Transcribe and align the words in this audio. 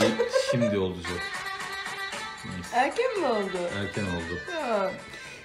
Dedi 0.00 0.28
şimdi 0.50 0.78
olacak. 0.78 1.20
Neyse, 2.44 2.68
Erken 2.76 3.20
mi 3.20 3.26
oldu? 3.26 3.58
erken 3.80 4.02
oldu. 4.04 4.38
Tamam. 4.60 4.90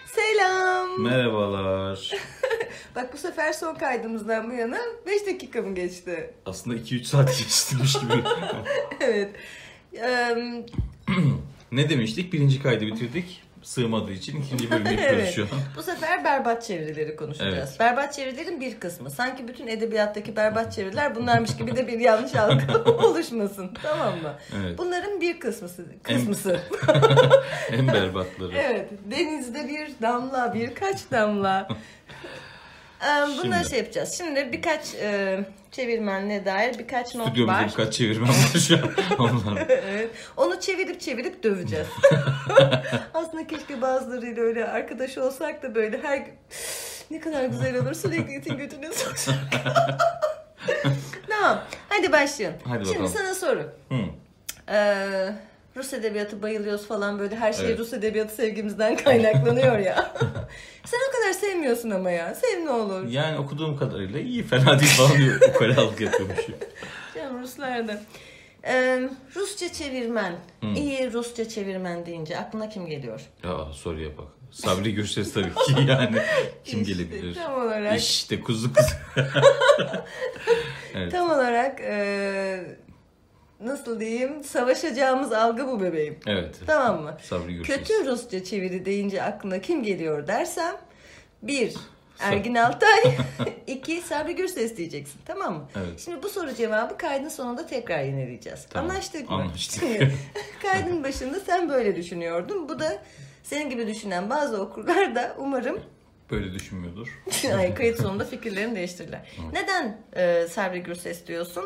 Selam. 0.05 1.01
Merhabalar. 1.01 2.11
Bak 2.95 3.13
bu 3.13 3.17
sefer 3.17 3.53
son 3.53 3.75
kaydımızdan 3.75 4.49
bu 4.51 4.53
yana 4.53 4.79
5 5.05 5.25
dakika 5.27 5.61
mı 5.61 5.75
geçti? 5.75 6.33
Aslında 6.45 6.77
2-3 6.77 7.03
saat 7.03 7.37
geçtirmiş 7.37 7.93
gibi. 7.93 8.13
evet. 8.99 9.31
Eee, 9.93 10.65
ne 11.71 11.89
demiştik? 11.89 12.33
Birinci 12.33 12.61
kaydı 12.63 12.85
bitirdik. 12.87 13.43
Sığmadığı 13.65 14.11
için 14.11 14.41
ikinci 14.41 14.71
bölümü 14.71 14.89
yapıyoruz 14.89 15.13
Evet. 15.19 15.33
şu 15.35 15.41
an. 15.43 15.49
bu 15.77 15.83
sefer 15.83 16.23
berbat 16.23 16.63
çevirileri 16.63 17.15
konuşacağız. 17.15 17.69
Evet. 17.69 17.79
Berbat 17.79 18.13
çevirilerin 18.13 18.61
bir 18.61 18.79
kısmı. 18.79 19.09
Sanki 19.09 19.47
bütün 19.47 19.67
edebiyattaki 19.67 20.35
berbat 20.35 20.73
çeviriler 20.73 21.15
bunlarmış 21.15 21.57
gibi 21.57 21.75
de 21.75 21.87
bir 21.87 21.99
yanlış 21.99 22.35
algı 22.35 22.83
oluşmasın. 22.91 23.71
Tamam 23.83 24.13
mı? 24.21 24.33
Evet. 24.61 24.77
Bunların 24.77 25.21
bir 25.21 25.39
kısmısı. 25.39 25.85
Kısmısı. 26.03 26.59
En 27.71 27.87
berbatları. 27.87 28.51
Evet. 28.55 28.89
Denizde 29.11 29.67
bir 29.67 29.91
damla, 30.01 30.53
birkaç 30.53 31.11
damla. 31.11 31.67
Ee, 33.01 33.05
Bunları 33.27 33.57
Şimdi. 33.59 33.69
şey 33.69 33.79
yapacağız. 33.79 34.17
Şimdi 34.17 34.51
birkaç 34.51 34.95
e, 34.95 35.39
çevirmenle 35.71 36.45
dair 36.45 36.79
birkaç 36.79 37.15
not 37.15 37.27
Stüdyomuzda 37.27 37.57
var. 37.59 37.67
birkaç 37.67 37.93
çevirmen 37.93 38.29
var 38.29 38.59
şu 38.67 38.75
an. 38.75 38.91
Onlar. 39.19 39.65
evet. 39.69 40.09
Onu 40.37 40.59
çevirip 40.59 41.01
çevirip 41.01 41.43
döveceğiz. 41.43 41.87
Aslında 43.13 43.47
keşke 43.47 43.81
bazılarıyla 43.81 44.43
öyle 44.43 44.67
arkadaş 44.67 45.17
olsak 45.17 45.63
da 45.63 45.75
böyle 45.75 46.01
her 46.03 46.17
gün 46.17 46.33
ne 47.11 47.19
kadar 47.19 47.45
güzel 47.45 47.77
olur 47.77 47.93
sürekli 47.93 48.35
itin 48.35 48.57
götüne 48.57 48.93
soksak. 48.93 49.35
tamam. 51.29 51.61
Hadi 51.89 52.11
başlayalım. 52.11 52.57
Hadi 52.67 52.85
Şimdi 52.85 52.99
bakalım. 53.03 53.13
sana 53.17 53.35
soru. 53.35 53.71
Hı. 53.89 53.95
Ee, 54.69 55.29
Rus 55.75 55.93
edebiyatı 55.93 56.41
bayılıyoruz 56.41 56.87
falan 56.87 57.19
böyle 57.19 57.35
her 57.35 57.53
şey 57.53 57.65
Evet. 57.65 57.79
Rus 57.79 57.93
edebiyatı 57.93 58.35
sevgimizden 58.35 58.95
kaynaklanıyor 58.97 59.77
ya. 59.79 59.95
Sen 60.85 60.99
o 61.09 61.11
kadar 61.11 61.33
sevmiyorsun 61.33 61.89
ama 61.89 62.11
ya. 62.11 62.35
Sev 62.35 62.65
ne 62.65 62.69
olur. 62.69 63.07
Yani 63.07 63.37
okuduğum 63.37 63.77
kadarıyla 63.77 64.19
iyi 64.19 64.43
fena 64.43 64.79
değil 64.79 64.91
falan 64.91 65.17
diyor. 65.17 65.41
Ukalalık 65.55 66.01
yapıyormuşum. 66.01 66.55
Canım 67.15 67.41
Ruslarda. 67.41 68.01
Ee, 68.67 69.09
Rusça 69.35 69.73
çevirmen. 69.73 70.31
Hı. 70.61 70.67
İyi 70.67 71.13
Rusça 71.13 71.49
çevirmen 71.49 72.05
deyince 72.05 72.37
aklına 72.37 72.69
kim 72.69 72.85
geliyor? 72.85 73.21
Ya 73.43 73.73
soruya 73.73 74.17
bak. 74.17 74.27
Sabri 74.51 74.93
Gürses 74.93 75.33
tabii 75.33 75.53
ki 75.53 75.73
yani. 75.87 76.17
Kim 76.65 76.81
İşte 76.81 76.93
gelebilir? 76.93 77.35
Tam 77.35 77.53
olarak. 77.61 77.99
İşte 77.99 78.41
kuzu 78.41 78.73
kuzu. 78.73 78.89
evet. 80.95 81.11
Tam 81.11 81.29
olarak 81.29 81.79
ee, 81.81 82.77
nasıl 83.59 83.99
diyeyim? 83.99 84.43
Savaşacağımız 84.43 85.33
algı 85.33 85.67
bu 85.67 85.81
bebeğim. 85.81 86.19
Evet. 86.27 86.55
Tamam 86.67 87.03
mı? 87.03 87.17
Sabri 87.23 87.53
Gürses. 87.53 87.77
Kötü 87.77 88.05
Rusça 88.05 88.43
çeviri 88.43 88.85
deyince 88.85 89.23
aklına 89.23 89.61
kim 89.61 89.83
geliyor 89.83 90.27
dersem 90.27 90.75
bir 91.43 91.73
Ergin 92.19 92.55
Altay, 92.55 93.17
iki 93.67 94.01
Sabri 94.01 94.35
Gürses 94.35 94.77
diyeceksin 94.77 95.19
tamam 95.25 95.53
mı? 95.53 95.69
Evet. 95.75 95.99
Şimdi 95.99 96.23
bu 96.23 96.29
soru 96.29 96.55
cevabı 96.55 96.97
kaydın 96.97 97.29
sonunda 97.29 97.67
tekrar 97.67 98.03
yenileyeceğiz. 98.03 98.65
Tamam, 98.69 98.89
Anlaştık 98.91 99.29
mı? 99.29 99.35
anlaştık. 99.35 99.83
Kaydın 100.61 101.03
başında 101.03 101.39
sen 101.39 101.69
böyle 101.69 101.95
düşünüyordun. 101.95 102.69
Bu 102.69 102.79
da 102.79 103.03
senin 103.43 103.69
gibi 103.69 103.87
düşünen 103.87 104.29
bazı 104.29 104.61
okurlar 104.61 105.15
da 105.15 105.35
umarım 105.39 105.79
Böyle 106.31 106.53
düşünmüyordur. 106.53 107.21
Ay, 107.57 107.73
kayıt 107.73 108.01
sonunda 108.01 108.25
fikirlerini 108.25 108.75
değiştirirler. 108.75 109.21
Neden 109.53 109.97
e, 110.15 110.47
Sabri 110.47 110.83
Gürses 110.83 111.27
diyorsun? 111.27 111.65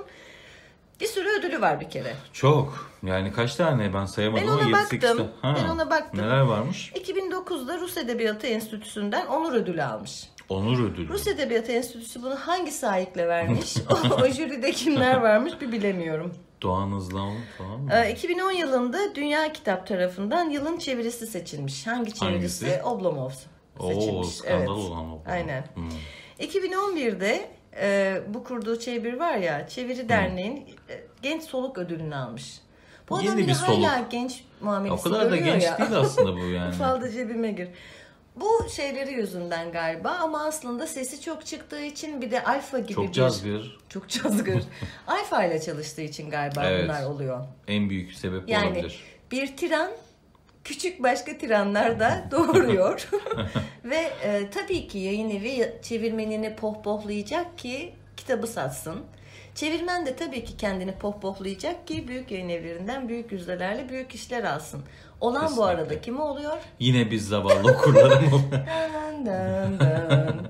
Bir 1.00 1.08
sürü 1.08 1.30
ödülü 1.40 1.62
var 1.62 1.80
bir 1.82 1.90
kere. 1.90 2.14
Çok. 2.34 2.90
Yani 3.04 3.32
kaç 3.34 3.56
tane 3.56 3.94
ben 3.94 4.06
sayamadım 4.06 4.44
Ben 4.44 4.52
ama 4.52 4.62
ona 4.62 4.70
7-8 4.70 4.74
baktım. 4.94 5.28
tane. 5.42 5.58
Ben 5.58 5.70
ona 5.70 5.90
baktım. 5.90 6.22
Neler 6.22 6.40
varmış? 6.42 6.92
2009'da 6.96 7.78
Rus 7.80 7.98
Edebiyatı 7.98 8.48
Enstitüsü'nden 8.48 9.26
onur 9.26 9.54
ödülü 9.54 9.84
almış. 9.84 10.30
Onur 10.50 10.92
ödülü. 10.92 11.10
Rus 11.10 11.28
Edebiyatı 11.28 11.72
Enstitüsü 11.72 12.24
bunu 12.24 12.36
hangi 12.36 12.72
sahikle 12.72 13.28
vermiş? 13.28 13.76
o, 13.90 14.24
o 14.24 14.28
jüride 14.28 14.72
kimler 14.72 15.16
varmış 15.18 15.54
bir 15.62 15.72
bilemiyorum. 15.72 16.34
Doğan 16.62 16.92
Hızlan 16.92 17.34
falan 17.58 17.80
mı? 17.80 17.92
Ee, 17.94 18.12
2010 18.12 18.52
yılında 18.52 19.16
Dünya 19.16 19.54
Kitap 19.54 19.88
tarafından 19.88 20.50
yılın 20.50 20.78
çevirisi 20.78 21.28
seçilmiş. 21.28 21.88
Hangi 21.88 22.14
çevirisi? 22.14 22.66
Hangisi? 22.66 22.84
Oblomov 22.84 23.30
seçilmiş. 23.82 24.08
Oo 24.16 24.24
skandal 24.24 24.58
Evet. 24.60 24.70
olan 24.70 25.10
o. 25.12 25.22
Aynen. 25.28 25.64
Hmm. 25.76 25.90
2011'de 26.40 27.50
e, 27.76 28.22
bu 28.28 28.44
kurduğu 28.44 28.80
çevir 28.80 29.14
var 29.14 29.36
ya, 29.38 29.68
Çeviri 29.68 30.10
Derneği'nin 30.10 30.66
e, 30.90 31.02
Genç 31.22 31.44
Soluk 31.44 31.78
ödülünü 31.78 32.16
almış. 32.16 32.60
Bu 33.10 33.16
adam 33.16 33.26
Yeni 33.26 33.38
bile 33.38 33.48
bir 33.48 33.54
soluk. 33.54 33.86
hala 33.88 34.08
genç 34.10 34.44
muamelesi 34.62 35.08
O 35.08 35.12
kadar 35.12 35.32
da 35.32 35.36
görüyor 35.36 35.54
genç 35.56 35.64
ya. 35.64 35.78
değil 35.78 35.92
aslında 35.96 36.36
bu 36.38 36.46
yani. 36.46 36.72
Falda 36.76 37.12
cebime 37.12 37.52
gir. 37.52 37.68
Bu 38.36 38.70
şeyleri 38.76 39.14
yüzünden 39.14 39.72
galiba 39.72 40.10
ama 40.10 40.46
aslında 40.46 40.88
sesi 40.88 41.22
çok 41.22 41.46
çıktığı 41.46 41.82
için 41.82 42.22
bir 42.22 42.32
de 42.32 42.44
alfa 42.44 42.80
gibi 42.80 42.94
Çok 42.94 43.08
bir... 43.08 43.12
cazgır. 43.12 43.78
Çok 43.90 44.10
cazgır. 44.10 44.64
alfa 45.08 45.44
ile 45.46 45.62
çalıştığı 45.62 46.02
için 46.02 46.30
galiba 46.30 46.64
Evet. 46.66 46.84
bunlar 46.84 47.04
oluyor. 47.06 47.46
En 47.68 47.90
büyük 47.90 48.14
sebep 48.14 48.50
Yani 48.50 48.68
olabilir. 48.68 49.04
bir 49.32 49.58
tiran 49.58 49.92
küçük 50.70 51.04
başka 51.04 51.38
tiranlar 51.38 52.00
da 52.00 52.24
doğuruyor. 52.32 53.10
Ve 53.86 53.96
e, 54.24 54.50
tabii 54.50 54.88
ki 54.88 54.98
yayın 54.98 55.30
evi 55.30 55.74
çevirmenini 55.82 56.56
pohpohlayacak 56.56 57.58
ki 57.58 57.94
kitabı 58.18 58.48
satsın. 58.48 59.06
Çevirmen 59.56 60.06
de 60.06 60.16
tabii 60.16 60.44
ki 60.44 60.58
kendini 60.58 60.92
pohpohlayacak 60.92 61.88
ki 61.88 62.08
büyük 62.08 62.32
yayın 62.32 62.50
evlerinden 62.50 63.10
büyük 63.10 63.32
yüzdelerle 63.32 63.90
büyük 63.90 64.16
işler 64.16 64.44
alsın. 64.44 64.82
Olan 65.22 65.42
bu 65.44 65.48
Kesinlikle. 65.48 65.72
arada 65.72 66.02
kim 66.02 66.20
oluyor? 66.20 66.58
Yine 66.80 67.12
biz 67.12 67.28
zavallı 67.28 67.78
dın. 69.26 70.48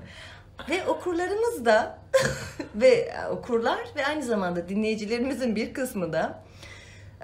ve 0.70 0.86
okurlarımız 0.86 1.64
da 1.64 1.98
ve 2.74 3.12
okurlar 3.30 3.78
ve 3.96 4.06
aynı 4.06 4.22
zamanda 4.22 4.68
dinleyicilerimizin 4.68 5.56
bir 5.56 5.74
kısmı 5.74 6.12
da 6.12 6.42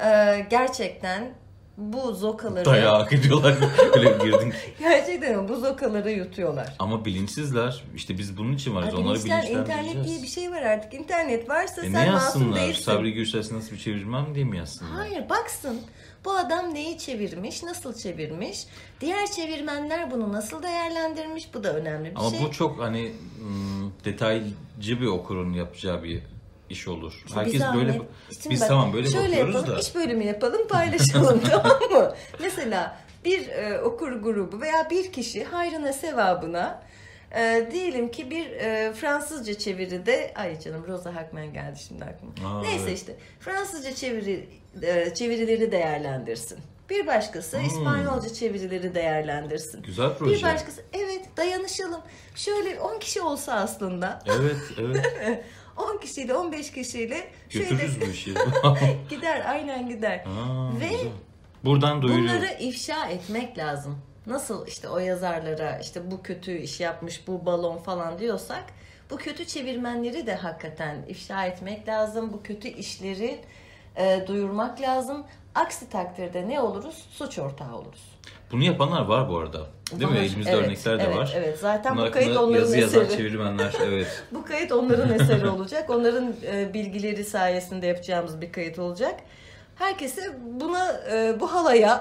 e, 0.05 0.41
gerçekten 0.51 1.35
bu 1.77 2.15
zokaları 2.15 2.65
Dayağı 2.65 2.97
hak 2.97 3.13
ediyorlar. 3.13 3.55
Öyle 3.97 4.11
girdin 4.25 4.53
gerçekten 4.79 5.49
bu 5.49 5.57
zokaları 5.57 6.11
yutuyorlar. 6.11 6.75
Ama 6.79 7.05
bilinçsizler. 7.05 7.83
İşte 7.95 8.19
biz 8.19 8.37
bunun 8.39 8.53
için 8.53 8.75
varız. 8.75 8.89
Abi 8.89 8.97
Onları 8.97 9.19
bilinçler, 9.19 9.43
internet 9.43 9.67
diye 9.69 9.75
bir 9.75 9.85
bilinçlendireceğiz. 9.85 10.35
şey 10.35 10.51
var 10.51 10.63
artık. 10.63 10.95
İnternet 10.95 11.49
varsa 11.49 11.83
E 11.83 11.89
ne 11.89 11.93
sen 11.93 12.13
masum 12.13 12.55
değilsin. 12.55 12.83
Sabri 12.83 13.13
Gürses 13.13 13.53
nasıl 13.53 13.73
bir 13.73 13.79
çevirmen 13.81 14.35
diye 14.35 14.45
mi 14.45 14.57
yazsınlar? 14.59 14.93
Hayır 14.93 15.29
baksın. 15.29 15.81
Bu 16.25 16.33
adam 16.33 16.75
neyi 16.75 16.99
çevirmiş, 16.99 17.63
nasıl 17.63 17.95
çevirmiş? 17.95 18.67
Diğer 19.01 19.31
çevirmenler 19.31 20.11
bunu 20.11 20.33
nasıl 20.33 20.63
değerlendirmiş? 20.63 21.55
Bu 21.55 21.65
da 21.65 21.77
önemli 21.77 22.11
bir 22.11 22.17
Ama 22.17 22.31
şey. 22.31 22.41
bu 22.47 22.53
çok 22.53 22.81
hani 22.81 23.13
detaycı 24.05 25.01
bir 25.01 25.07
okurun 25.07 25.53
yapacağı 25.53 26.03
bir 26.03 26.23
iş 26.71 26.89
olur. 26.89 27.23
Bir 27.27 27.33
Herkes 27.37 27.59
zahmet. 27.61 27.87
böyle 27.87 28.01
Şimdi 28.43 28.51
biz 28.51 28.61
bak, 28.61 28.69
tamam 28.69 28.93
böyle 28.93 29.11
şöyle 29.11 29.29
bakıyoruz 29.29 29.55
yapalım, 29.55 29.77
da. 29.77 29.81
iş 29.81 29.95
bölümü 29.95 30.25
yapalım, 30.25 30.69
paylaşalım 30.69 31.41
tamam 31.51 31.81
mı? 31.91 32.15
Mesela 32.41 32.97
bir 33.25 33.49
e, 33.49 33.81
okur 33.81 34.13
grubu 34.13 34.61
veya 34.61 34.91
bir 34.91 35.13
kişi 35.13 35.45
hayrına 35.45 35.93
sevabına 35.93 36.83
e, 37.37 37.69
diyelim 37.73 38.11
ki 38.11 38.31
bir 38.31 38.51
e, 38.51 38.93
Fransızca 38.93 39.59
çeviride 39.59 40.33
ay 40.37 40.61
canım 40.61 40.85
Rosa 40.89 41.15
Hackman 41.15 41.53
geldi 41.53 41.79
şimdi 41.89 42.05
aklıma. 42.05 42.59
Aa, 42.59 42.63
Neyse 42.63 42.85
evet. 42.89 42.99
işte 42.99 43.17
Fransızca 43.41 43.95
çeviri 43.95 44.49
e, 44.83 45.15
çevirileri 45.15 45.73
değerlendirsin. 45.73 46.59
Bir 46.91 47.07
başkası 47.07 47.59
Hmm. 47.59 47.67
İspanyolca 47.67 48.29
çevirileri 48.33 48.95
değerlendirsin. 48.95 49.83
Güzel 49.83 50.11
proje. 50.19 50.35
Bir 50.37 50.43
başkası 50.43 50.83
evet 50.93 51.37
dayanışalım. 51.37 52.01
Şöyle 52.35 52.81
10 52.81 52.99
kişi 52.99 53.21
olsa 53.21 53.53
aslında 53.55 54.23
Evet 54.39 54.57
evet 54.81 55.45
10 55.77 55.99
kişiyle 55.99 56.35
15 56.35 56.73
kişiyle 56.73 57.29
şöyle 57.49 57.69
götürürüz 57.69 58.01
bu 58.01 58.05
işi. 58.05 58.35
gider 59.11 59.43
aynen 59.51 59.89
gider. 59.89 60.25
Aa, 60.27 60.81
Ve 60.81 60.89
güzel. 60.89 61.09
Buradan 61.65 62.03
duyuruyoruz. 62.03 62.33
Bunları 62.33 62.57
ifşa 62.61 63.07
etmek 63.07 63.59
lazım. 63.59 63.99
Nasıl 64.27 64.67
işte 64.67 64.89
o 64.89 64.99
yazarlara 64.99 65.79
işte 65.79 66.11
bu 66.11 66.23
kötü 66.23 66.59
iş 66.59 66.81
yapmış 66.81 67.27
bu 67.29 67.47
balon 67.47 67.79
falan 67.79 68.19
diyorsak 68.19 68.65
bu 69.11 69.17
kötü 69.17 69.45
çevirmenleri 69.47 70.27
de 70.27 70.35
hakikaten 70.35 70.97
ifşa 71.09 71.47
etmek 71.47 71.89
lazım. 71.89 72.33
Bu 72.33 72.43
kötü 72.43 72.69
işleri 72.69 73.41
e, 73.97 74.25
duyurmak 74.27 74.81
lazım. 74.81 75.27
Aksi 75.57 75.89
takdirde 75.91 76.49
ne 76.49 76.61
oluruz? 76.61 77.05
Suç 77.11 77.39
ortağı 77.39 77.75
oluruz. 77.75 78.17
Bunu 78.53 78.65
yapanlar 78.65 79.05
var 79.05 79.29
bu 79.29 79.39
arada. 79.39 79.67
Değil 79.93 80.11
mi? 80.11 80.17
Var. 80.17 80.23
Elimizde 80.23 80.51
Evet, 80.51 80.65
örnekler 80.67 80.99
de 80.99 81.03
evet, 81.03 81.17
var. 81.17 81.33
Evet 81.37 81.59
zaten 81.59 81.97
Bunun 81.97 82.07
bu 82.09 82.13
kayıt 82.13 82.37
onların 82.37 82.61
yazı 82.61 82.79
yazan 82.79 83.05
eseri. 83.05 83.17
çevirmenler 83.17 83.75
evet. 83.87 84.23
Bu 84.33 84.45
kayıt 84.45 84.73
onların 84.73 85.15
eseri 85.15 85.49
olacak. 85.49 85.91
Onların 85.91 86.35
e, 86.47 86.75
bilgileri 86.75 87.25
sayesinde 87.25 87.87
yapacağımız 87.87 88.41
bir 88.41 88.53
kayıt 88.53 88.79
olacak. 88.79 89.21
Herkese 89.77 90.37
buna 90.61 90.93
e, 91.13 91.41
bu 91.41 91.55
halaya 91.55 92.01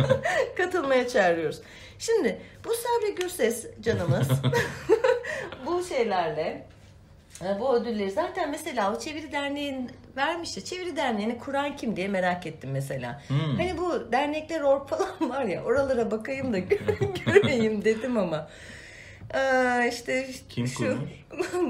katılmaya 0.56 1.08
çağırıyoruz. 1.08 1.60
Şimdi 1.98 2.40
bu 2.64 2.68
Sabri 2.74 3.14
Gürses 3.14 3.66
canımız 3.80 4.28
bu 5.66 5.84
şeylerle 5.84 6.66
E, 7.44 7.60
Bu 7.60 7.74
ödülleri 7.76 8.10
zaten 8.10 8.50
mesela 8.50 8.94
o 8.94 8.98
Çeviri 8.98 9.32
Derneği'nin 9.32 9.90
vermiş 10.16 10.56
ya 10.56 10.64
Çeviri 10.64 10.96
Derneği'ni 10.96 11.38
kuran 11.38 11.76
kim 11.76 11.96
diye 11.96 12.08
merak 12.08 12.46
ettim 12.46 12.70
mesela. 12.72 13.22
Hmm. 13.28 13.56
Hani 13.56 13.78
bu 13.78 14.12
dernekler 14.12 14.60
or 14.60 14.86
falan 14.86 15.16
var 15.30 15.44
ya 15.44 15.62
oralara 15.64 16.10
bakayım 16.10 16.52
da 16.52 16.58
göreyim 17.26 17.84
dedim 17.84 18.16
ama. 18.16 18.48
Ee, 19.34 19.88
işte 19.92 20.30
Kim 20.48 20.66
şu 20.66 20.98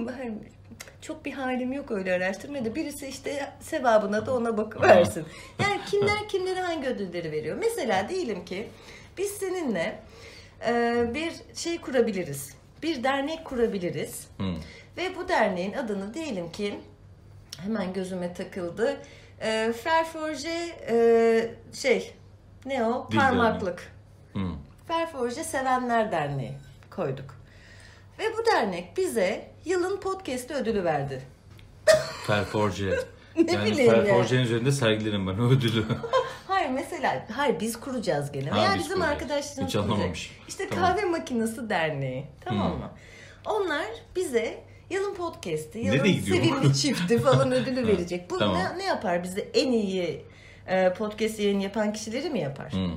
çok 1.03 1.25
bir 1.25 1.33
halim 1.33 1.73
yok 1.73 1.91
öyle 1.91 2.13
araştırmada. 2.13 2.75
Birisi 2.75 3.07
işte 3.07 3.53
sevabına 3.61 4.27
da 4.27 4.35
ona 4.35 4.57
bakıversin. 4.57 5.25
Yani 5.63 5.81
kimler 5.91 6.29
kimlere 6.29 6.61
hangi 6.61 6.89
ödülleri 6.89 7.33
veriyor? 7.33 7.57
Mesela 7.61 8.09
diyelim 8.09 8.45
ki 8.45 8.69
biz 9.19 9.31
seninle 9.31 9.99
e, 10.67 11.05
bir 11.15 11.33
şey 11.55 11.81
kurabiliriz. 11.81 12.55
Bir 12.83 13.05
dernek 13.05 13.45
kurabiliriz. 13.45 14.27
Hı. 14.39 14.55
Ve 14.97 15.17
bu 15.17 15.29
derneğin 15.29 15.73
adını 15.73 16.15
diyelim 16.15 16.53
ki 16.53 16.81
hemen 17.61 17.93
gözüme 17.93 18.35
takıldı. 18.35 18.97
E, 19.41 19.73
Ferforje 19.85 20.77
e, 20.89 21.55
şey 21.73 22.15
ne 22.67 22.85
o? 22.85 23.09
Dil 23.13 23.17
Parmaklık. 23.19 23.93
Hı. 24.33 24.39
Ferforje 24.89 25.45
Sevenler 25.45 26.13
Derneği 26.13 26.53
koyduk. 26.91 27.35
Ve 28.19 28.25
bu 28.39 28.47
dernek 28.47 28.97
bize 28.97 29.49
yılın 29.65 30.01
podcast'i 30.01 30.55
ödülü 30.55 30.85
verdi. 30.85 31.23
Ferforje. 32.27 32.91
Ne 33.47 33.53
yani 33.53 33.71
bileyim. 33.71 33.93
Ferforje'nin 33.93 34.43
üzerinde 34.43 34.73
sergilerim 34.73 35.27
ben 35.27 35.39
o 35.43 35.47
ödülü. 35.51 35.85
Hayır 36.49 36.71
mesela 36.71 37.27
hayır 37.37 37.61
biz 37.61 37.81
kuracağız 37.81 38.33
gene. 38.33 38.51
Ha, 38.51 38.57
Veya 38.57 38.75
biz 38.75 38.79
bizim 38.85 38.95
kuracağız. 38.97 39.13
arkadaşlarımız 39.23 39.69
Hiç 39.69 39.75
kuracak. 39.75 39.83
anlamamışım. 39.93 40.37
İşte 40.49 40.69
Tamam. 40.69 40.85
kahve 40.97 41.05
makinesi 41.05 41.71
derneği. 41.71 42.27
Tamam 42.41 42.73
Hmm. 42.73 42.79
mı? 42.79 42.91
Onlar 43.45 43.85
bize 44.17 44.65
yılın 44.91 45.15
podcast'i, 45.15 45.79
yılın 45.79 45.99
sevimli 46.21 46.75
çifti 46.83 47.19
falan 47.19 47.53
ödülü 47.53 47.87
verecek. 47.87 48.31
Bu 48.31 48.39
Tamam. 48.39 48.57
ne, 48.59 48.79
ne 48.79 48.85
yapar 48.85 49.23
bize 49.23 49.41
en 49.55 49.73
iyi 49.73 50.25
e, 50.67 50.93
podcast 50.93 51.39
yayın 51.41 51.61
yapan 51.61 51.93
kişileri 51.93 52.31
mi 52.31 52.41
yapar? 52.41 52.73
Hı. 52.73 52.89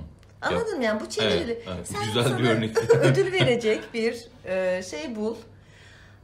Anladın 0.41 0.77
mı? 0.77 0.83
Yani 0.83 1.01
bu 1.01 1.09
çevrili. 1.09 1.51
Evet, 1.51 1.67
evet. 1.75 1.87
Sen 1.87 2.03
Güzel 2.05 2.23
sana 2.23 2.39
bir 2.39 2.49
örnek. 2.49 2.77
ödül 2.95 3.31
verecek 3.33 3.93
bir 3.93 4.27
e, 4.45 4.83
şey 4.83 5.15
bul. 5.15 5.35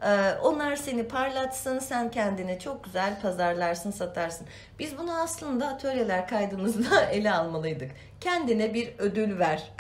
E, 0.02 0.34
onlar 0.44 0.76
seni 0.76 1.08
parlatsın, 1.08 1.80
sen 1.80 2.12
kendini 2.12 2.60
çok 2.60 2.84
güzel 2.84 3.22
pazarlarsın, 3.22 3.92
satarsın. 3.92 4.48
Biz 4.80 4.98
bunu 4.98 5.22
aslında 5.22 5.68
atölyeler 5.68 6.28
kaydımızda 6.28 7.02
ele 7.12 7.32
almalıydık. 7.32 7.92
Kendine 8.22 8.74
bir 8.74 8.90
ödül 8.98 9.40
ver. 9.40 9.72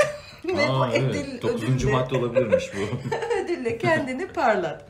Ve 0.45 0.69
Aa, 0.69 0.89
evet. 0.93 1.15
ödül, 1.15 1.41
Dokuzuncu 1.41 1.87
ödülle- 1.87 1.91
madde 1.91 2.17
olabilirmiş 2.17 2.71
bu. 2.75 3.09
ödülle 3.43 3.77
kendini 3.77 4.27
parlat. 4.27 4.85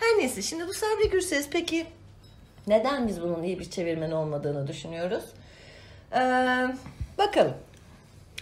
Her 0.00 0.18
neyse 0.18 0.42
şimdi 0.42 0.68
bu 0.68 0.72
Sabri 0.72 1.10
Gürses 1.10 1.48
peki 1.50 1.86
neden 2.66 3.08
biz 3.08 3.22
bunun 3.22 3.42
iyi 3.42 3.58
bir 3.58 3.70
çevirmen 3.70 4.10
olmadığını 4.10 4.66
düşünüyoruz? 4.66 5.24
Ee, 6.12 6.18
bakalım. 7.18 7.54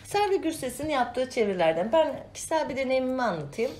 Sabri 0.04 0.40
Gürses'in 0.40 0.88
yaptığı 0.88 1.30
çevirilerden 1.30 1.92
ben 1.92 2.20
kişisel 2.34 2.68
bir 2.68 2.76
deneyimimi 2.76 3.22
anlatayım. 3.22 3.70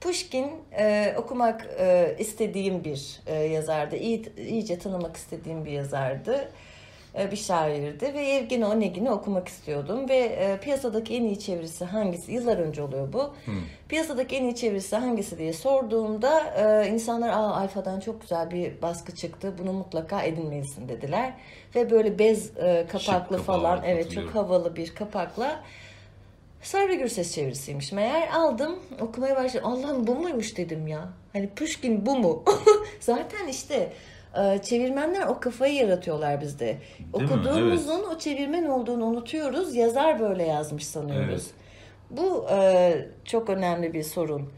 Pushkin 0.00 0.50
e, 0.78 1.14
okumak 1.18 1.66
e, 1.78 2.16
istediğim 2.18 2.84
bir 2.84 3.20
e, 3.26 3.34
yazardı. 3.34 3.96
İyi, 3.96 4.36
iyice 4.36 4.78
tanımak 4.78 5.16
istediğim 5.16 5.64
bir 5.64 5.70
yazardı. 5.70 6.48
E, 7.14 7.30
bir 7.30 7.36
şairdi 7.36 8.14
ve 8.14 8.26
Evgeni 8.26 8.66
Onegin'i 8.66 9.10
okumak 9.10 9.48
istiyordum 9.48 10.08
ve 10.08 10.16
e, 10.16 10.60
piyasadaki 10.60 11.14
en 11.16 11.22
iyi 11.22 11.38
çevirisi 11.38 11.84
hangisi? 11.84 12.32
Yıllar 12.32 12.58
önce 12.58 12.82
oluyor 12.82 13.12
bu. 13.12 13.34
Piyasadaki 13.88 14.36
en 14.36 14.44
iyi 14.44 14.56
çevirisi 14.56 14.96
hangisi 14.96 15.38
diye 15.38 15.52
sorduğumda 15.52 16.40
e, 16.44 16.88
insanlar 16.88 17.28
Aa, 17.28 17.56
Alfa'dan 17.56 18.00
çok 18.00 18.20
güzel 18.20 18.50
bir 18.50 18.82
baskı 18.82 19.14
çıktı. 19.14 19.54
Bunu 19.58 19.72
mutlaka 19.72 20.22
edinmelisin 20.22 20.88
dediler. 20.88 21.34
Ve 21.74 21.90
böyle 21.90 22.18
bez 22.18 22.56
e, 22.56 22.86
kapaklı 22.92 23.36
kapağı 23.36 23.56
falan 23.60 23.82
evet 23.84 24.12
çok 24.12 24.34
havalı 24.34 24.76
bir 24.76 24.94
kapakla 24.94 25.62
Sarı 26.62 26.94
Gürses 26.94 27.34
çevirisiymiş 27.34 27.92
meğer. 27.92 28.28
Aldım 28.28 28.78
okumaya 29.00 29.36
başladım. 29.36 29.66
Allah'ım 29.68 30.06
bu 30.06 30.14
muymuş 30.14 30.56
dedim 30.56 30.86
ya. 30.86 31.08
Hani 31.32 31.48
Pushkin 31.48 32.06
bu 32.06 32.16
mu? 32.16 32.44
Zaten 33.00 33.48
işte 33.48 33.92
çevirmenler 34.62 35.26
o 35.26 35.40
kafayı 35.40 35.74
yaratıyorlar 35.74 36.40
bizde. 36.40 36.72
mi? 36.72 36.80
Okuduğumuzun 37.12 38.04
o 38.14 38.18
çevirmen 38.18 38.64
olduğunu 38.64 39.04
unutuyoruz. 39.04 39.74
Yazar 39.74 40.20
böyle 40.20 40.42
yazmış 40.42 40.86
sanıyoruz. 40.86 41.46
Evet. 41.46 41.54
Bu 42.10 42.46
e, 42.50 42.92
çok 43.24 43.50
önemli 43.50 43.94
bir 43.94 44.02
sorun. 44.02 44.50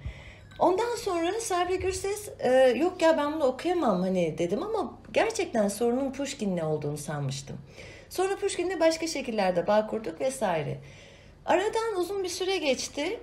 Ondan 0.58 0.96
sonra 0.96 1.40
Sabri 1.40 1.78
Gürses 1.78 2.28
e, 2.38 2.50
yok 2.76 3.02
ya 3.02 3.18
ben 3.18 3.32
bunu 3.32 3.44
okuyamam 3.44 4.00
hani 4.00 4.38
dedim 4.38 4.62
ama 4.62 4.98
gerçekten 5.12 5.68
sorunun 5.68 6.12
Pushkin'le 6.12 6.62
olduğunu 6.62 6.98
sanmıştım. 6.98 7.56
Sonra 8.08 8.36
Pushkin'le 8.36 8.80
başka 8.80 9.06
şekillerde 9.06 9.66
bağ 9.66 9.86
kurduk 9.86 10.20
vesaire. 10.20 10.78
Aradan 11.46 11.96
uzun 11.98 12.24
bir 12.24 12.28
süre 12.28 12.56
geçti. 12.56 13.20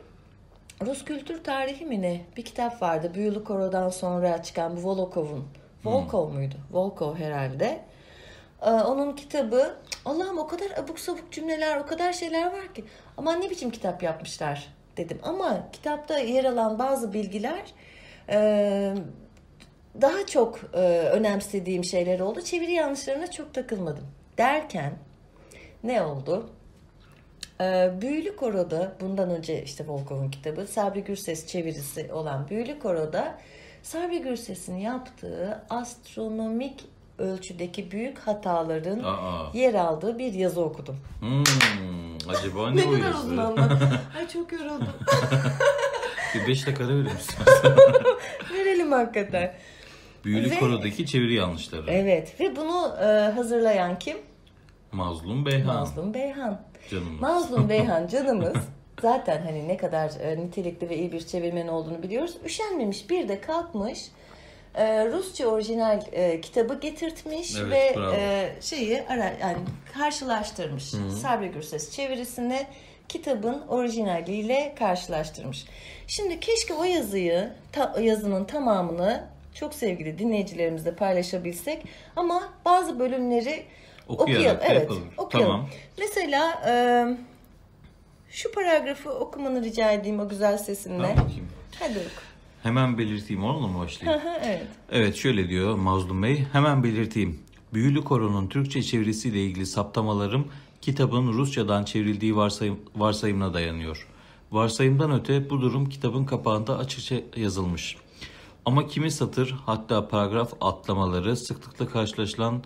Rus 0.86 1.06
kültür 1.06 1.44
tarihi 1.44 1.86
mi 1.86 2.02
ne? 2.02 2.22
Bir 2.38 2.46
kitap 2.46 2.82
vardı. 2.82 3.12
Büyülü 3.16 3.44
Koro'dan 3.44 3.90
sonra 3.90 4.44
çıkan 4.44 4.78
bu 4.78 4.84
Volokov'un. 4.84 5.48
Volkov 5.86 6.30
muydu? 6.30 6.56
Volkov 6.72 7.16
herhalde. 7.16 7.80
Ee, 8.62 8.70
onun 8.70 9.16
kitabı 9.16 9.76
Allah'ım 10.06 10.38
o 10.38 10.48
kadar 10.48 10.72
abuk 10.72 11.00
sabuk 11.00 11.32
cümleler, 11.32 11.78
o 11.78 11.86
kadar 11.86 12.14
şeyler 12.14 12.46
var 12.46 12.74
ki. 12.74 12.84
Aman 13.18 13.42
ne 13.42 13.50
biçim 13.50 13.72
kitap 13.72 14.04
yapmışlar 14.04 14.68
dedim. 14.98 15.20
Ama 15.24 15.72
kitapta 15.72 16.20
yer 16.20 16.46
alan 16.46 16.80
bazı 16.80 17.14
bilgiler 17.14 17.64
e, 18.30 18.96
daha 20.02 20.26
çok 20.26 20.60
e, 20.74 20.80
önemsediğim 20.90 21.84
şeyler 21.84 22.20
oldu. 22.20 22.42
Çeviri 22.42 22.72
yanlışlarına 22.72 23.32
çok 23.32 23.54
takılmadım. 23.54 24.08
Derken 24.38 24.94
ne 25.84 26.02
oldu? 26.02 26.50
Ee, 27.62 27.92
Büyülü 28.02 28.36
Koro'da 28.36 28.94
bundan 29.02 29.30
önce 29.30 29.64
işte 29.64 29.88
Volkov'un 29.88 30.30
kitabı 30.30 30.68
Sabri 30.68 31.04
Gürses 31.04 31.48
çevirisi 31.48 32.14
olan 32.14 32.50
Büyülü 32.50 32.80
Koro'da 32.80 33.38
Sabri 33.84 34.22
Gürses'in 34.22 34.76
yaptığı 34.76 35.64
astronomik 35.70 36.86
ölçüdeki 37.18 37.92
büyük 37.92 38.20
hataların 38.20 39.04
Aa. 39.04 39.52
yer 39.54 39.74
aldığı 39.74 40.20
bir 40.20 40.34
yazı 40.34 40.62
okudum. 40.62 40.98
Hmm, 41.20 41.44
acaba 42.30 42.72
ne, 42.72 42.76
Ne 42.82 42.86
o 42.88 42.92
kadar 42.92 43.06
yazı? 43.08 43.18
uzun 43.20 43.38
anlat. 43.38 43.72
Ay 44.18 44.28
çok 44.28 44.52
yoruldum. 44.52 44.88
Bir 46.36 46.48
beş 46.48 46.68
dakikada 46.68 46.92
misin? 46.94 47.36
Verelim 48.54 48.92
hakikaten. 48.92 49.54
Büyülü 50.26 50.50
Ve- 50.52 50.60
Koro'daki 50.60 51.06
çeviri 51.06 51.34
yanlışları. 51.34 51.92
Evet 51.92 52.40
ve 52.40 52.56
bunu 52.56 52.96
e, 53.02 53.06
hazırlayan 53.32 54.00
kim? 54.00 54.18
Mazlum 54.92 55.46
Beyhan. 55.46 55.76
Mazlum 55.76 56.14
Beyhan. 56.14 56.62
Canım. 56.92 57.18
Mazlum 57.20 57.70
Beyhan 57.70 58.08
canımız 58.08 58.58
zaten 59.02 59.42
hani 59.46 59.68
ne 59.68 59.78
kadar 59.78 60.12
e, 60.22 60.38
nitelikli 60.38 60.90
ve 60.90 60.98
iyi 60.98 61.12
bir 61.12 61.28
çevirmen 61.28 61.68
olduğunu 61.68 62.04
biliyoruz. 62.04 62.38
Üşenmemiş 62.46 63.10
bir 63.10 63.28
de 63.30 63.42
kalkmış 63.42 64.06
e, 64.76 65.06
Rusça 65.06 65.48
orijinal 65.48 66.02
e, 66.12 66.42
kitabı 66.42 66.80
getirtmiş 66.80 67.56
Evet, 67.56 67.72
ve 67.72 68.00
bravo. 68.00 68.14
e, 68.16 68.50
şeyi 68.62 69.04
ara 69.10 69.24
yani 69.42 69.58
karşılaştırmış. 69.94 70.84
Sabri 71.22 71.48
Gürses 71.48 71.92
çevirisini 71.92 72.66
kitabın 73.10 73.62
orijinaliyle 73.68 74.76
karşılaştırmış. 74.80 75.66
Şimdi 76.08 76.40
keşke 76.40 76.74
o 76.74 76.84
yazıyı, 76.84 77.50
ta- 77.72 77.96
yazının 78.02 78.46
tamamını 78.46 79.24
çok 79.54 79.74
sevgili 79.74 80.20
dinleyicilerimizle 80.20 80.96
paylaşabilsek 80.96 81.84
ama 82.16 82.44
bazı 82.66 83.00
bölümleri 83.00 83.64
Okuyarak 84.08 84.38
okuyalım. 84.38 84.60
Evet, 84.64 84.82
yapalım. 84.82 85.08
okuyalım. 85.18 85.52
Tamam. 85.54 85.70
Mesela 86.00 86.62
e, 86.68 86.74
şu 88.30 88.52
paragrafı 88.52 89.10
okumanı 89.10 89.64
rica 89.64 89.92
edeyim 89.92 90.20
o 90.20 90.30
güzel 90.30 90.58
sesinle. 90.58 91.04
Ben. 91.04 91.18
Hadi 91.80 92.00
oku. 92.00 92.22
Hemen 92.64 92.98
belirteyim 92.98 93.44
onunla 93.44 93.68
mı 93.68 93.80
başlayayım? 93.80 94.22
evet. 94.44 94.68
Evet 94.92 95.16
şöyle 95.16 95.50
diyor 95.50 95.76
Mazlum 95.76 96.24
Bey. 96.24 96.46
Hemen 96.54 96.84
belirteyim. 96.84 97.40
Büyülü 97.74 98.04
Koro'nun 98.04 98.48
Türkçe 98.48 98.84
çevirisiyle 98.84 99.44
ilgili 99.44 99.66
saptamalarım 99.66 100.48
kitabın 100.82 101.28
Rusçadan 101.34 101.84
çevrildiği 101.84 102.36
varsayım, 102.36 102.80
varsayımına 102.96 103.54
dayanıyor. 103.54 104.08
Varsayımdan 104.52 105.12
öte 105.12 105.50
bu 105.50 105.62
durum 105.62 105.90
kitabın 105.90 106.26
kapağında 106.26 106.78
açıkça 106.78 107.16
yazılmış. 107.36 107.98
Ama 108.66 108.88
kimi 108.88 109.12
satır 109.12 109.56
hatta 109.66 110.08
paragraf 110.08 110.54
atlamaları 110.62 111.38
sıklıkla 111.38 111.88
karşılaşılan 111.88 112.64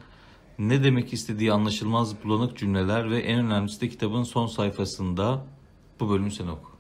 ne 0.70 0.84
demek 0.84 1.14
istediği 1.14 1.52
anlaşılmaz 1.52 2.24
bulanık 2.24 2.58
cümleler 2.58 3.12
ve 3.12 3.20
en 3.20 3.40
önemlisi 3.40 3.82
de 3.82 3.90
kitabın 3.90 4.24
son 4.24 4.48
sayfasında 4.48 5.46
bu 6.00 6.10
bölümü 6.10 6.32
sen 6.32 6.48
oku. 6.48 6.72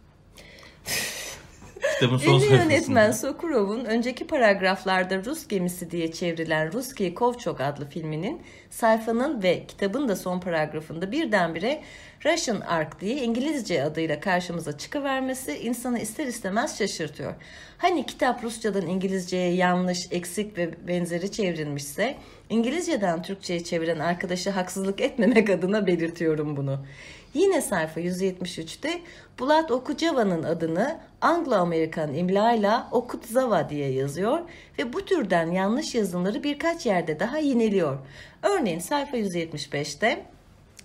Kitabın 1.94 2.18
son 2.18 2.42
Ünlü 2.42 2.46
yönetmen 2.46 3.12
Sokurov'un 3.12 3.86
önceki 3.86 4.28
paragraflarda 4.28 5.26
Rus 5.26 5.48
gemisi 5.48 5.92
diye 5.92 6.12
çevrilen 6.12 6.74
Ruski 6.74 7.14
Kovçok 7.14 7.62
adlı 7.62 7.90
filminin 7.90 8.42
sayfanın 8.70 9.44
ve 9.44 9.66
kitabın 9.68 10.08
da 10.08 10.16
son 10.16 10.40
paragrafında 10.40 11.12
birdenbire 11.12 11.84
Russian 12.26 12.62
Ark 12.62 13.02
diye 13.02 13.16
İngilizce 13.16 13.84
adıyla 13.84 14.20
karşımıza 14.20 14.78
çıkıvermesi 14.78 15.58
insanı 15.58 16.00
ister 16.00 16.28
istemez 16.28 16.78
şaşırtıyor. 16.78 17.34
Hani 17.78 18.06
kitap 18.06 18.44
Rusçadan 18.44 18.88
İngilizceye 18.88 19.54
yanlış, 19.54 20.08
eksik 20.12 20.58
ve 20.58 20.88
benzeri 20.88 21.32
çevrilmişse 21.32 22.16
İngilizceden 22.50 23.22
Türkçe'ye 23.22 23.64
çeviren 23.64 24.00
arkadaşı 24.00 24.50
haksızlık 24.50 25.02
etmemek 25.02 25.50
adına 25.50 25.88
belirtiyorum 25.88 26.58
bunu. 26.58 26.86
Yine 27.34 27.62
sayfa 27.62 28.02
173'te 28.02 29.02
Bulat 29.40 29.72
Okucava'nın 29.72 30.44
adını 30.44 31.00
Anglo-Amerikan 31.22 32.14
imlayla 32.14 32.90
Okutzava 32.92 33.70
diye 33.70 33.92
yazıyor 33.92 34.40
ve 34.80 34.94
bu 34.94 35.06
türden 35.06 35.52
yanlış 35.52 35.96
yazımları 35.96 36.44
birkaç 36.44 36.86
yerde 36.86 37.20
daha 37.20 37.38
yineliyor. 37.38 38.00
Örneğin 38.44 38.80
sayfa 38.80 39.18
175'te 39.18 40.26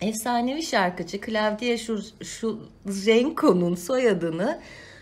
efsanevi 0.01 0.63
şarkıcı 0.63 1.21
Klavdiya 1.21 1.79
Shulzenko'nun 2.23 3.75
soyadını 3.75 4.61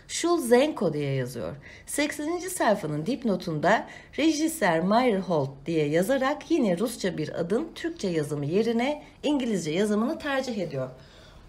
Shulzenko 0.09 0.93
diye 0.93 1.15
yazıyor. 1.15 1.57
80. 1.87 2.39
sayfanın 2.39 3.07
dipnotunda 3.07 3.87
rejisör 4.19 4.81
Meyerhold 4.81 5.49
diye 5.67 5.89
yazarak 5.89 6.51
yine 6.51 6.79
Rusça 6.79 7.19
bir 7.19 7.41
adın 7.41 7.69
Türkçe 7.75 8.09
yazımı 8.09 8.47
yerine 8.47 9.03
İngilizce 9.23 9.71
yazımını 9.71 10.19
tercih 10.19 10.59
ediyor. 10.59 10.89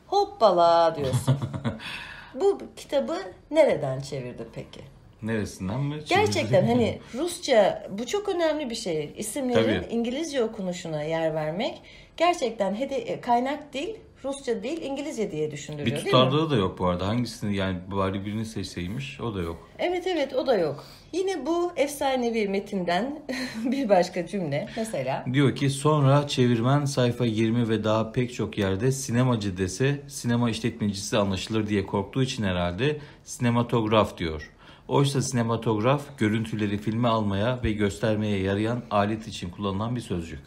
Hoppala 0.08 0.96
diyorsun. 0.96 1.38
Bu 2.36 2.62
kitabı 2.75 3.18
nereden 3.52 4.02
çevirdi 4.02 4.44
peki? 4.56 4.82
Neresinden 5.22 5.80
mi? 5.80 6.00
Gerçekten 6.10 6.66
hani 6.68 7.00
Rusça 7.14 7.88
bu 7.90 8.06
çok 8.06 8.30
önemli 8.30 8.70
bir 8.70 8.75
şey. 8.75 9.14
İsimlerin 9.18 9.82
Tabii. 9.82 9.94
İngilizce 9.94 10.44
okunuşuna 10.44 11.04
yer 11.04 11.34
vermek 11.34 11.82
gerçekten 12.17 12.75
hede 12.75 13.22
kaynak 13.22 13.74
dil 13.74 13.95
Rusça 14.25 14.63
değil 14.63 14.81
İngilizce 14.81 15.31
diye 15.31 15.51
düşündürüyor 15.51 15.98
Bir 15.98 16.05
tutarlığı 16.05 16.50
da 16.50 16.55
yok 16.55 16.79
bu 16.79 16.88
arada. 16.88 17.07
Hangisini 17.07 17.55
yani 17.55 17.77
bari 17.91 18.25
birini 18.25 18.45
seçseymiş 18.45 19.22
o 19.22 19.36
da 19.36 19.41
yok. 19.41 19.69
Evet 19.79 20.07
evet 20.07 20.34
o 20.34 20.48
da 20.48 20.57
yok. 20.57 20.84
Yine 21.13 21.45
bu 21.45 21.72
efsanevi 21.75 22.48
metinden 22.48 23.19
bir 23.65 23.89
başka 23.89 24.27
cümle 24.27 24.67
mesela. 24.77 25.25
Diyor 25.34 25.55
ki 25.55 25.69
sonra 25.69 26.27
çevirmen 26.27 26.86
sayfa 26.86 27.25
20 27.25 27.69
ve 27.69 27.84
daha 27.84 28.12
pek 28.12 28.34
çok 28.34 28.57
yerde 28.57 28.91
sinemacı 28.91 29.57
dese 29.57 30.01
sinema 30.07 30.50
işletmecisi 30.50 31.17
anlaşılır 31.17 31.67
diye 31.67 31.86
korktuğu 31.86 32.24
için 32.24 32.43
herhalde 32.43 32.98
sinematograf 33.24 34.17
diyor. 34.17 34.51
Oysa 34.88 35.22
sinematograf 35.22 36.01
görüntüleri 36.17 36.77
filme 36.77 37.07
almaya 37.07 37.60
ve 37.63 37.72
göstermeye 37.72 38.39
yarayan 38.39 38.84
alet 38.91 39.27
için 39.27 39.50
kullanılan 39.50 39.95
bir 39.95 40.01
sözcük. 40.01 40.39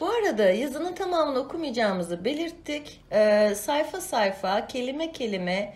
Bu 0.00 0.08
arada 0.08 0.50
yazının 0.50 0.94
tamamını 0.94 1.38
okumayacağımızı 1.38 2.24
belirttik. 2.24 3.00
Ee, 3.12 3.52
sayfa 3.56 4.00
sayfa, 4.00 4.66
kelime 4.66 5.12
kelime 5.12 5.74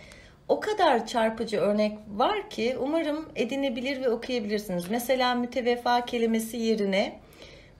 o 0.49 0.61
kadar 0.61 1.07
çarpıcı 1.07 1.61
örnek 1.61 1.99
var 2.09 2.51
ki 2.51 2.77
umarım 2.81 3.29
edinebilir 3.37 4.03
ve 4.03 4.09
okuyabilirsiniz. 4.09 4.91
Mesela 4.91 5.35
mütevefa 5.35 6.05
kelimesi 6.05 6.57
yerine 6.57 7.21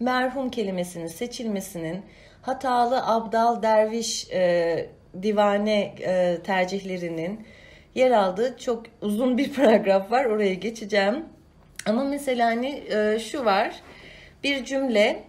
merhum 0.01 0.51
kelimesinin 0.51 1.07
seçilmesinin 1.07 2.03
hatalı 2.43 3.07
abdal 3.07 3.63
derviş 3.63 4.31
e, 4.31 4.91
divane 5.23 5.95
e, 6.01 6.39
tercihlerinin 6.45 7.47
yer 7.95 8.11
aldığı 8.11 8.59
çok 8.59 8.87
uzun 9.03 9.39
bir 9.39 9.53
paragraf 9.55 10.11
var. 10.11 10.25
Oraya 10.25 10.55
geçeceğim. 10.55 11.25
Ama 11.87 12.05
mesela 12.05 12.47
hani 12.47 12.83
e, 12.91 13.19
şu 13.19 13.45
var. 13.45 13.75
Bir 14.45 14.65
cümle 14.65 15.23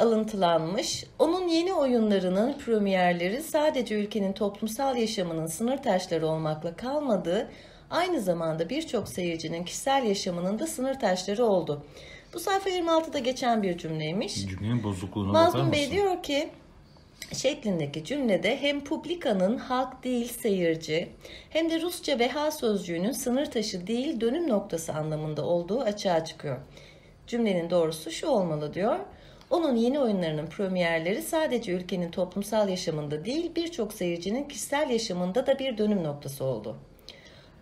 alıntılanmış. 0.00 1.04
Onun 1.18 1.48
yeni 1.48 1.72
oyunlarının 1.72 2.58
premierleri 2.58 3.42
sadece 3.42 3.94
ülkenin 3.94 4.32
toplumsal 4.32 4.96
yaşamının 4.96 5.46
sınır 5.46 5.76
taşları 5.76 6.26
olmakla 6.26 6.76
kalmadığı, 6.76 7.50
aynı 7.90 8.20
zamanda 8.20 8.68
birçok 8.68 9.08
seyircinin 9.08 9.64
kişisel 9.64 10.04
yaşamının 10.04 10.58
da 10.58 10.66
sınır 10.66 11.00
taşları 11.00 11.44
oldu. 11.44 11.84
Bu 12.34 12.40
sayfa 12.40 12.70
26'da 12.70 13.18
geçen 13.18 13.62
bir 13.62 13.78
cümleymiş. 13.78 14.46
Cümlenin 14.46 14.82
bozukluğuna 14.82 15.32
Mazlum? 15.32 15.72
Bey 15.72 15.90
diyor 15.90 16.22
ki 16.22 16.50
şeklindeki 17.32 18.04
cümlede 18.04 18.62
hem 18.62 18.84
publikanın 18.84 19.58
halk 19.58 20.04
değil 20.04 20.28
seyirci 20.28 21.08
hem 21.50 21.70
de 21.70 21.80
Rusça 21.80 22.18
veha 22.18 22.50
sözcüğünün 22.50 23.12
sınır 23.12 23.46
taşı 23.46 23.86
değil 23.86 24.20
dönüm 24.20 24.48
noktası 24.48 24.92
anlamında 24.92 25.44
olduğu 25.44 25.80
açığa 25.80 26.24
çıkıyor. 26.24 26.58
Cümlenin 27.26 27.70
doğrusu 27.70 28.10
şu 28.10 28.26
olmalı 28.26 28.74
diyor. 28.74 28.98
Onun 29.50 29.76
yeni 29.76 30.00
oyunlarının 30.00 30.46
premierleri 30.46 31.22
sadece 31.22 31.72
ülkenin 31.72 32.10
toplumsal 32.10 32.68
yaşamında 32.68 33.24
değil 33.24 33.52
birçok 33.56 33.92
seyircinin 33.92 34.48
kişisel 34.48 34.90
yaşamında 34.90 35.46
da 35.46 35.58
bir 35.58 35.78
dönüm 35.78 36.04
noktası 36.04 36.44
oldu. 36.44 36.76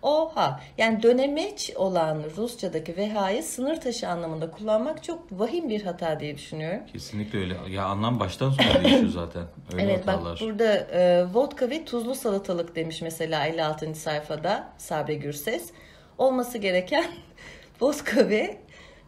Oha 0.01 0.59
yani 0.77 1.03
dönemeç 1.03 1.71
olan 1.75 2.23
Rusçadaki 2.37 2.97
vehayı 2.97 3.43
sınır 3.43 3.81
taşı 3.81 4.09
anlamında 4.09 4.51
kullanmak 4.51 5.03
çok 5.03 5.31
vahim 5.31 5.69
bir 5.69 5.81
hata 5.81 6.19
diye 6.19 6.37
düşünüyorum. 6.37 6.79
Kesinlikle 6.93 7.39
öyle. 7.39 7.55
Ya 7.69 7.85
anlam 7.85 8.19
baştan 8.19 8.49
sona 8.49 8.83
değişiyor 8.83 9.09
zaten. 9.09 9.43
Öyle 9.73 9.83
Evet 9.83 10.07
hatalar. 10.07 10.31
bak 10.31 10.41
burada 10.41 10.73
e, 10.73 11.25
vodka 11.33 11.69
ve 11.69 11.85
tuzlu 11.85 12.15
salatalık 12.15 12.75
demiş 12.75 13.01
mesela 13.01 13.45
56. 13.45 13.95
sayfada 13.95 14.69
Sabri 14.77 15.19
Gürses. 15.19 15.69
Olması 16.17 16.57
gereken 16.57 17.05
vodka 17.81 18.29
ve 18.29 18.57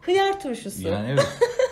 hıyar 0.00 0.40
turşusu. 0.40 0.88
Yani 0.88 1.08
evet. 1.10 1.26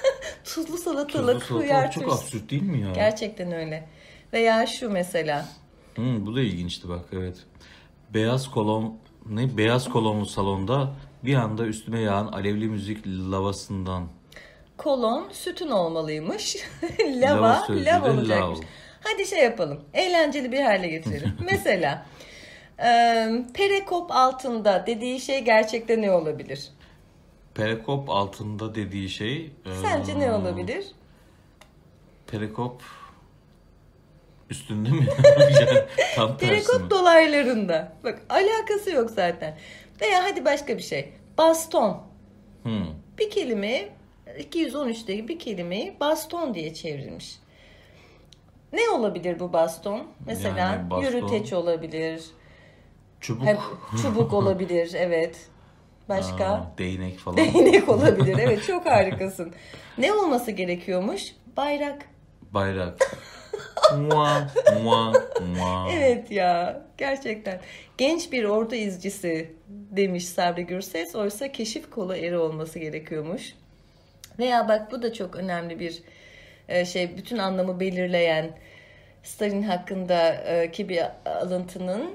tuzlu 0.55 0.65
Tuzlu 0.65 0.79
salatalık, 0.79 1.43
salatalık 1.43 1.65
hıyar 1.65 1.91
çok 1.91 2.13
absürt 2.13 2.51
değil 2.51 2.63
mi 2.63 2.81
ya? 2.81 2.91
Gerçekten 2.93 3.53
öyle. 3.53 3.89
Veya 4.33 4.67
şu 4.67 4.91
mesela 4.91 5.49
Hı, 5.97 6.03
bu 6.27 6.37
da 6.37 6.41
ilginçti 6.41 6.89
bak 6.89 7.05
evet. 7.13 7.37
Beyaz 8.15 8.51
kolon 8.51 8.99
ne 9.29 9.57
beyaz 9.57 9.89
kolonlu 9.89 10.27
salonda 10.27 10.95
bir 11.25 11.35
anda 11.35 11.67
üstüme 11.67 12.01
yağan 12.01 12.27
alevli 12.27 12.69
müzik 12.69 13.07
lavasından 13.07 14.09
kolon 14.77 15.29
sütun 15.33 15.71
olmalıymış. 15.71 16.57
Lava 17.01 17.43
lava, 17.43 17.65
sözcüğü 17.67 17.85
lav 17.85 18.05
de 18.05 18.11
olacakmış. 18.11 18.59
lav. 18.59 18.65
Hadi 19.01 19.27
şey 19.27 19.45
yapalım. 19.45 19.81
Eğlenceli 19.95 20.53
bir 20.53 20.61
hale 20.61 20.89
getirelim. 20.89 21.33
mesela 21.51 22.07
e, 22.79 22.89
perekop 23.55 24.11
altında 24.11 24.85
dediği 24.87 25.21
şey 25.21 25.45
gerçekte 25.45 26.03
ne 26.03 26.11
olabilir? 26.11 26.69
Perekop 27.55 28.11
altında 28.11 28.75
dediği 28.75 29.09
şey 29.09 29.51
e, 29.67 29.75
Sence 29.83 30.19
ne 30.19 30.33
olabilir? 30.33 30.87
Perekop 32.27 32.83
üstünde 34.51 34.91
mi? 34.91 35.07
yani, 35.61 35.85
tam 36.15 36.37
tersi 36.37 36.53
mi? 36.53 36.63
Perekop 36.67 36.91
dolaylarında. 36.91 37.93
Bak 38.05 38.23
alakası 38.29 38.91
yok 38.91 39.11
zaten. 39.11 39.59
Veya 40.01 40.25
hadi 40.25 40.45
başka 40.45 40.79
bir 40.79 40.83
şey. 40.83 41.13
Baston. 41.39 42.03
Hı. 42.63 42.83
Bir 43.19 43.31
kelime 43.31 43.89
213'teki 44.27 45.29
bir 45.29 45.39
kelimeyi 45.39 45.97
baston 46.01 46.55
diye 46.55 46.75
çevrilmiş. 46.75 47.39
Ne 48.73 48.89
olabilir 48.89 49.41
bu 49.41 49.53
baston? 49.53 50.07
Mesela 50.27 50.59
Yani 50.59 50.91
baston- 50.91 51.03
yürüteç 51.03 51.53
olabilir. 51.53 52.25
Çubuk. 53.21 53.47
Hep 53.47 53.59
çubuk 54.03 54.33
olabilir. 54.41 54.93
Evet. 54.95 55.49
Başka? 56.11 56.45
Aa, 56.45 56.73
değnek 56.79 57.19
falan. 57.19 57.37
Değnek 57.37 57.89
olabilir. 57.89 58.39
Evet 58.41 58.67
çok 58.67 58.87
harikasın. 58.87 59.53
Ne 59.99 60.13
olması 60.13 60.51
gerekiyormuş? 60.51 61.23
Bayrak. 61.57 62.03
Bayrak. 62.43 62.99
Mua, 63.99 64.47
mua, 64.83 65.13
mua. 65.57 65.93
Evet 65.93 66.31
ya 66.31 66.83
gerçekten. 66.99 67.61
Genç 67.99 68.33
bir 68.33 68.45
ordu 68.45 68.75
izcisi 68.75 69.53
demiş 69.69 70.29
Sabri 70.29 70.67
Gürses. 70.67 71.15
Oysa 71.15 71.53
keşif 71.53 71.91
kolu 71.91 72.17
eri 72.17 72.39
olması 72.39 72.79
gerekiyormuş. 72.79 73.55
Veya 74.39 74.69
bak 74.69 74.93
bu 74.93 75.03
da 75.03 75.13
çok 75.13 75.37
önemli 75.37 75.81
bir 75.81 76.03
e, 76.69 76.85
şey. 76.85 77.17
Bütün 77.17 77.39
anlamı 77.39 77.81
belirleyen 77.81 78.51
Stalin 79.23 79.63
hakkındaki 79.63 80.89
bir 80.89 81.03
alıntının 81.25 82.11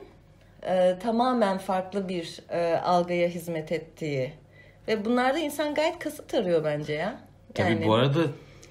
e, 0.67 0.99
tamamen 0.99 1.57
farklı 1.57 2.09
bir 2.09 2.39
e, 2.49 2.77
algıya 2.77 3.27
hizmet 3.27 3.71
ettiği. 3.71 4.33
Ve 4.87 5.05
bunlarda 5.05 5.39
insan 5.39 5.73
gayet 5.75 5.99
kasıt 5.99 6.33
arıyor 6.33 6.63
bence 6.63 6.93
ya. 6.93 7.19
Tabii 7.53 7.87
bu 7.87 7.93
arada 7.93 8.19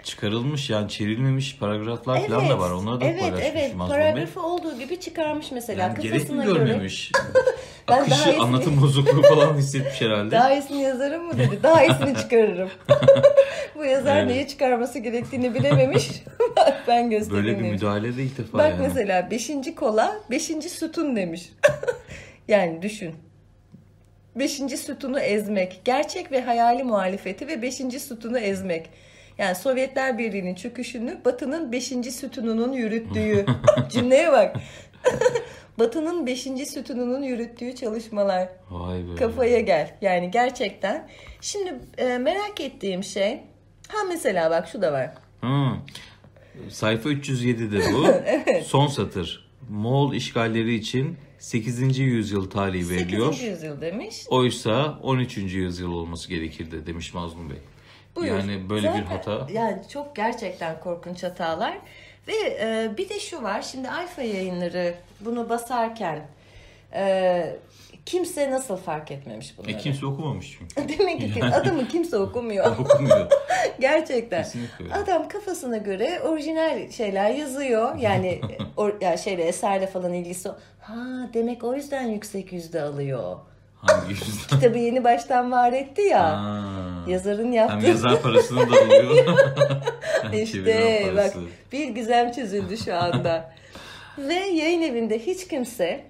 çıkarılmış 0.05 0.71
yani 0.71 0.89
çevrilmemiş 0.89 1.57
paragraflar 1.59 2.27
falan 2.27 2.49
da 2.49 2.59
var. 2.59 2.71
Onları 2.71 3.01
da 3.01 3.05
evet, 3.05 3.21
paylaşmış 3.21 3.51
evet. 3.53 3.75
Mazlum 3.75 3.97
Bey. 3.99 4.03
Paragrafı 4.05 4.41
olduğu 4.41 4.79
gibi 4.79 5.01
çıkarmış 5.01 5.51
mesela. 5.53 5.83
Yani 5.83 6.01
gerek 6.03 6.31
mi 6.31 6.45
görmemiş? 6.45 7.13
Ben 7.89 7.97
daha 7.97 8.01
Akışı, 8.15 8.31
iyisini- 8.31 8.43
anlatım 8.43 8.83
bozukluğu 8.83 9.23
falan 9.23 9.55
hissetmiş 9.57 10.01
herhalde. 10.01 10.31
Daha 10.31 10.53
iyisini 10.55 10.83
yazarım 10.83 11.23
mı 11.27 11.39
dedi. 11.39 11.59
Daha 11.63 11.85
iyisini 11.85 12.17
çıkarırım. 12.17 12.71
Bu 13.77 13.85
yazar 13.85 14.17
Evet. 14.17 14.27
neyi 14.31 14.49
çıkarması 14.49 14.99
gerektiğini 14.99 15.55
bilememiş. 15.55 16.11
Bak 16.57 16.85
ben 16.89 17.11
göstereyim 17.11 17.45
Böyle 17.47 17.59
bir 17.59 17.65
demiş. 17.65 17.83
müdahale 17.83 18.17
de 18.17 18.23
ilk 18.23 18.39
defa 18.39 18.59
Bak 18.59 18.71
yani. 18.71 18.89
mesela 18.89 19.31
beşinci 19.31 19.75
kola 19.75 20.17
beşinci 20.31 20.69
sütun 20.69 21.17
demiş. 21.17 21.53
yani 22.49 22.83
düşün. 22.83 23.15
beşinci 24.37 24.77
sütunu 24.77 25.21
ezmek. 25.21 25.81
Gerçek 25.85 26.33
ve 26.33 26.43
hayali 26.43 26.85
muhalefeti 26.85 27.49
ve 27.49 27.63
beşinci 27.63 28.01
sütunu 28.01 28.39
ezmek. 28.39 28.91
Yani 29.39 29.55
Sovyetler 29.55 30.19
Birliği'nin 30.19 30.55
çöküşünü 30.55 31.21
Batı'nın 31.25 31.73
beşinci 31.73 32.13
sütununun 32.13 32.73
yürüttüğü 32.73 33.47
cümleye 33.91 34.33
bak. 34.33 34.57
Batı'nın 35.79 36.27
beşinci 36.27 36.67
sütununun 36.67 37.23
yürüttüğü 37.23 37.75
çalışmalar. 37.75 38.49
Vay 38.71 38.99
be. 38.99 39.15
Kafaya 39.19 39.61
gel. 39.61 39.97
Yani 40.01 40.31
gerçekten. 40.31 41.09
Şimdi 41.41 41.75
e, 41.99 42.19
merak 42.19 42.61
ettiğim 42.61 43.05
şey 43.05 43.41
ha 43.89 43.99
mesela 44.09 44.51
bak 44.51 44.69
şu 44.69 44.83
da 44.83 44.93
var. 44.93 45.11
Hı. 45.41 45.77
Sayfa 46.69 47.09
307'de 47.09 47.93
bu. 47.93 48.07
Son 48.65 48.87
satır. 48.87 49.51
Moğol 49.71 50.15
işgalleri 50.15 50.75
için 50.75 51.17
8. 51.39 51.99
yüzyıl 51.99 52.51
tarihi 52.51 52.91
veriliyor. 52.91 53.33
8. 53.33 53.49
yüzyıl 53.49 53.81
demiş. 53.81 54.25
Oysa 54.29 54.99
13. 55.03 55.37
yüzyıl 55.37 55.93
olması 55.93 56.29
gerekirdi 56.29 56.87
demiş 56.87 57.15
Mazlum 57.15 57.51
Bey. 57.51 57.59
Buyur. 58.17 58.37
Yani 58.39 58.71
böyle 58.71 58.89
bir 58.89 58.93
Zaten- 58.93 59.07
hata. 59.07 59.47
Yani 59.53 59.83
çok 59.93 60.17
gerçekten 60.17 60.81
korkunç 60.81 61.23
hatalar. 61.23 61.79
Ve 62.29 62.33
e, 62.61 62.91
bir 62.97 63.09
de 63.09 63.21
şu 63.21 63.43
var. 63.43 63.63
Şimdi 63.63 63.91
Alfa 63.91 64.23
yayınları 64.23 64.95
bunu 65.21 65.49
basarken 65.49 66.21
e, 66.95 67.57
kimse 68.07 68.51
nasıl 68.51 68.77
fark 68.77 69.11
etmemiş 69.11 69.59
bunları? 69.59 69.73
E 69.73 69.79
kimse 69.79 70.07
okumamış 70.07 70.59
çünkü. 70.59 70.99
Demek 70.99 71.21
ki 71.21 71.33
Yani- 71.41 71.55
adamı 71.55 71.89
kimse 71.89 72.17
okumuyor. 72.19 72.79
Okumuyor. 72.79 73.27
Gerçekten. 73.81 74.43
Kesinlikle. 74.43 74.95
Adam 74.95 75.29
kafasına 75.29 75.77
göre 75.77 76.21
orijinal 76.21 76.91
şeyler 76.91 77.31
yazıyor. 77.31 77.97
Yani 77.99 78.41
or, 78.77 79.01
ya 79.01 79.17
şeyle 79.17 79.43
eserle 79.45 79.87
falan 79.87 80.13
ilgisi. 80.13 80.49
Ha 80.81 80.95
demek 81.35 81.65
o 81.65 81.75
yüzden 81.75 82.03
yüksek 82.09 82.53
yüzde 82.53 82.83
alıyor. 82.83 83.37
Hangi 83.87 84.11
yüzden? 84.11 84.49
Kitabı 84.61 84.79
yeni 84.79 85.05
baştan 85.05 85.53
var 85.53 85.73
etti 85.73 86.03
ya. 86.03 86.23
Ha. 86.23 86.65
Yazarın 87.09 87.45
Hem 87.45 87.53
yaptığı 87.53 87.87
yazar 87.87 88.23
parasını 88.23 88.73
da 88.73 88.81
alıyor. 88.81 89.27
Hem 90.23 90.33
İşte 90.43 91.13
bak 91.17 91.35
bir 91.73 91.89
gizem 91.89 92.33
çözüldü 92.33 92.77
şu 92.77 92.97
anda. 92.97 93.55
Ve 94.19 94.35
yayın 94.35 94.83
evinde 94.83 95.19
hiç 95.19 95.49
kimse 95.49 96.05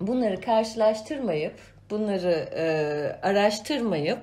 bunları 0.00 0.40
karşılaştırmayıp, 0.40 1.54
bunları 1.90 2.48
e, 2.56 3.26
araştırmayıp 3.26 4.20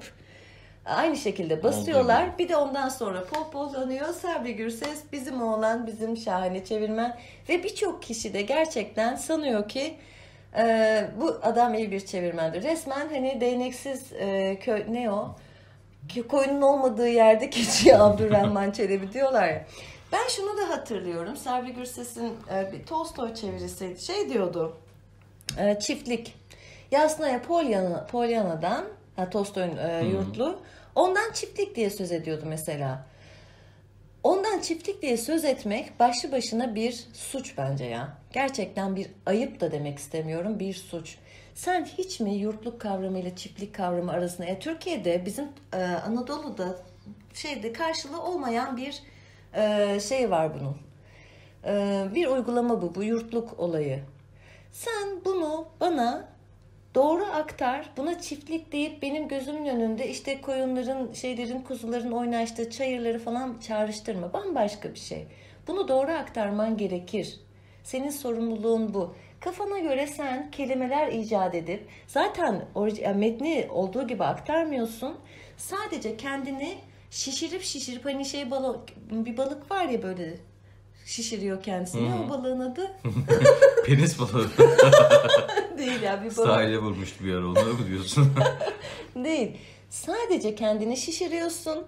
aynı 0.86 1.18
şekilde 1.18 1.64
basıyorlar. 1.64 2.38
Bir 2.40 2.50
de 2.50 2.56
ondan 2.56 2.90
sonra 2.90 3.24
pohpohlanıyor. 3.24 4.14
Sabri 4.14 4.56
Gürses 4.56 5.04
bizim 5.12 5.42
oğlan, 5.42 5.88
bizim 5.88 6.18
şahane 6.18 6.66
çevirmen 6.66 7.18
ve 7.50 7.64
birçok 7.64 8.04
kişi 8.04 8.34
de 8.34 8.42
gerçekten 8.42 9.16
sanıyor 9.16 9.70
ki 9.70 9.94
e, 10.58 11.06
bu 11.20 11.40
adam 11.44 11.74
iyi 11.74 11.92
bir 11.92 12.06
çevirmendir. 12.06 12.64
Resmen 12.64 13.08
hani 13.10 13.42
değneksiz 13.42 14.14
e, 14.14 14.60
köy 14.60 14.84
ne 14.90 15.12
o? 15.12 15.36
Koyunun 16.30 16.62
olmadığı 16.62 17.08
yerde 17.10 17.50
keçiye 17.50 17.98
Abdurrahman 17.98 18.72
Çelebi 18.72 19.14
diyorlar 19.14 19.48
ya. 19.48 19.66
Ben 20.12 20.28
şunu 20.28 20.58
da 20.58 20.70
hatırlıyorum. 20.70 21.38
Sabri 21.38 21.74
Gürses'in 21.74 22.34
e, 22.54 22.72
bir 22.72 22.84
Tolstoy 22.86 23.34
çevirisiydi. 23.36 24.02
Şey 24.02 24.30
diyordu. 24.30 24.78
e, 25.60 25.80
çiftlik. 25.80 26.36
Yasnaya 26.92 27.42
Polyana, 27.42 28.06
Polyana'dan 28.06 28.86
ha, 29.16 29.30
Tolstoy'un 29.30 29.78
e, 29.78 30.04
yurtlu. 30.06 30.60
Ondan 30.96 31.32
çiftlik 31.34 31.76
diye 31.76 31.90
söz 31.90 32.12
ediyordu 32.12 32.44
mesela. 32.48 33.06
Ondan 34.24 34.60
çiftlik 34.60 35.02
diye 35.02 35.18
söz 35.18 35.46
etmek 35.46 36.00
başlı 36.00 36.32
başına 36.32 36.76
bir 36.76 37.08
suç 37.14 37.58
bence 37.58 37.86
ya. 37.86 38.18
Gerçekten 38.34 38.96
bir 38.96 39.08
ayıp 39.26 39.60
da 39.60 39.72
demek 39.72 40.00
istemiyorum, 40.00 40.60
bir 40.60 40.74
suç. 40.74 41.18
Sen 41.56 41.86
hiç 41.86 42.20
mi 42.20 42.34
yurtluk 42.34 42.82
kavramı 42.82 43.20
ile 43.20 43.36
çiftlik 43.36 43.76
kavramı 43.76 44.12
arasında, 44.12 44.48
e, 44.48 44.60
Türkiye'de 44.60 45.26
bizim 45.26 45.46
e, 45.74 45.84
Anadolu'da 45.84 46.76
şeyde 47.34 47.74
karşılığı 47.74 48.24
olmayan 48.24 48.78
bir 48.78 49.04
e, 49.54 50.00
şey 50.00 50.32
var 50.32 50.52
bunun. 50.60 50.78
E, 51.66 52.04
bir 52.16 52.28
uygulama 52.28 52.82
bu, 52.82 52.96
bu 52.96 53.04
yurtluk 53.04 53.60
olayı. 53.60 54.04
Sen 54.72 55.26
bunu 55.26 55.68
bana 55.80 56.31
doğru 56.96 57.24
aktar. 57.24 57.90
Buna 57.98 58.22
çiftlik 58.22 58.72
deyip 58.72 59.02
benim 59.02 59.28
gözümün 59.28 59.66
önünde 59.66 60.10
işte 60.10 60.42
koyunların, 60.42 61.14
şeylerin, 61.14 61.62
kuzuların 61.62 62.12
oynaştığı 62.12 62.70
çayırları 62.70 63.20
falan 63.20 63.60
çağrıştırma. 63.68 64.34
Bambaşka 64.34 64.94
bir 64.94 65.00
şey. 65.00 65.28
Bunu 65.68 65.88
doğru 65.88 66.12
aktarman 66.12 66.78
gerekir. 66.78 67.40
Senin 67.84 68.10
sorumluluğun 68.10 68.94
bu. 68.94 69.16
Kafana 69.40 69.80
göre 69.80 70.08
sen 70.08 70.52
kelimeler 70.52 71.08
icat 71.12 71.56
edip 71.56 71.88
zaten 72.08 72.66
metni 73.16 73.68
olduğu 73.70 74.08
gibi 74.08 74.24
aktarmıyorsun. 74.24 75.16
Sadece 75.58 76.18
kendini 76.18 76.78
şişirip 77.12 77.64
şişirip 77.64 78.06
hani 78.06 78.26
şey 78.26 78.52
balık 78.52 78.80
bir 79.12 79.38
balık 79.38 79.72
var 79.72 79.86
ya 79.86 80.04
böyle 80.04 80.38
şişiriyor 81.06 81.64
kendisini. 81.64 82.10
Ne 82.10 82.16
o 82.16 82.30
balığın 82.30 82.60
adı? 82.60 82.92
Penis 83.86 84.20
balığı. 84.20 84.50
Değil 85.82 86.02
ya 86.02 86.24
bir. 86.24 86.32
Sahile 86.32 86.78
vurmuştu 86.78 87.26
bir 87.26 87.34
ara 87.34 87.48
onları 87.48 87.74
mı 87.74 87.88
diyorsun? 87.88 88.34
Değil. 89.16 89.58
Sadece 89.90 90.56
kendini 90.56 90.98
şişiriyorsun, 90.98 91.84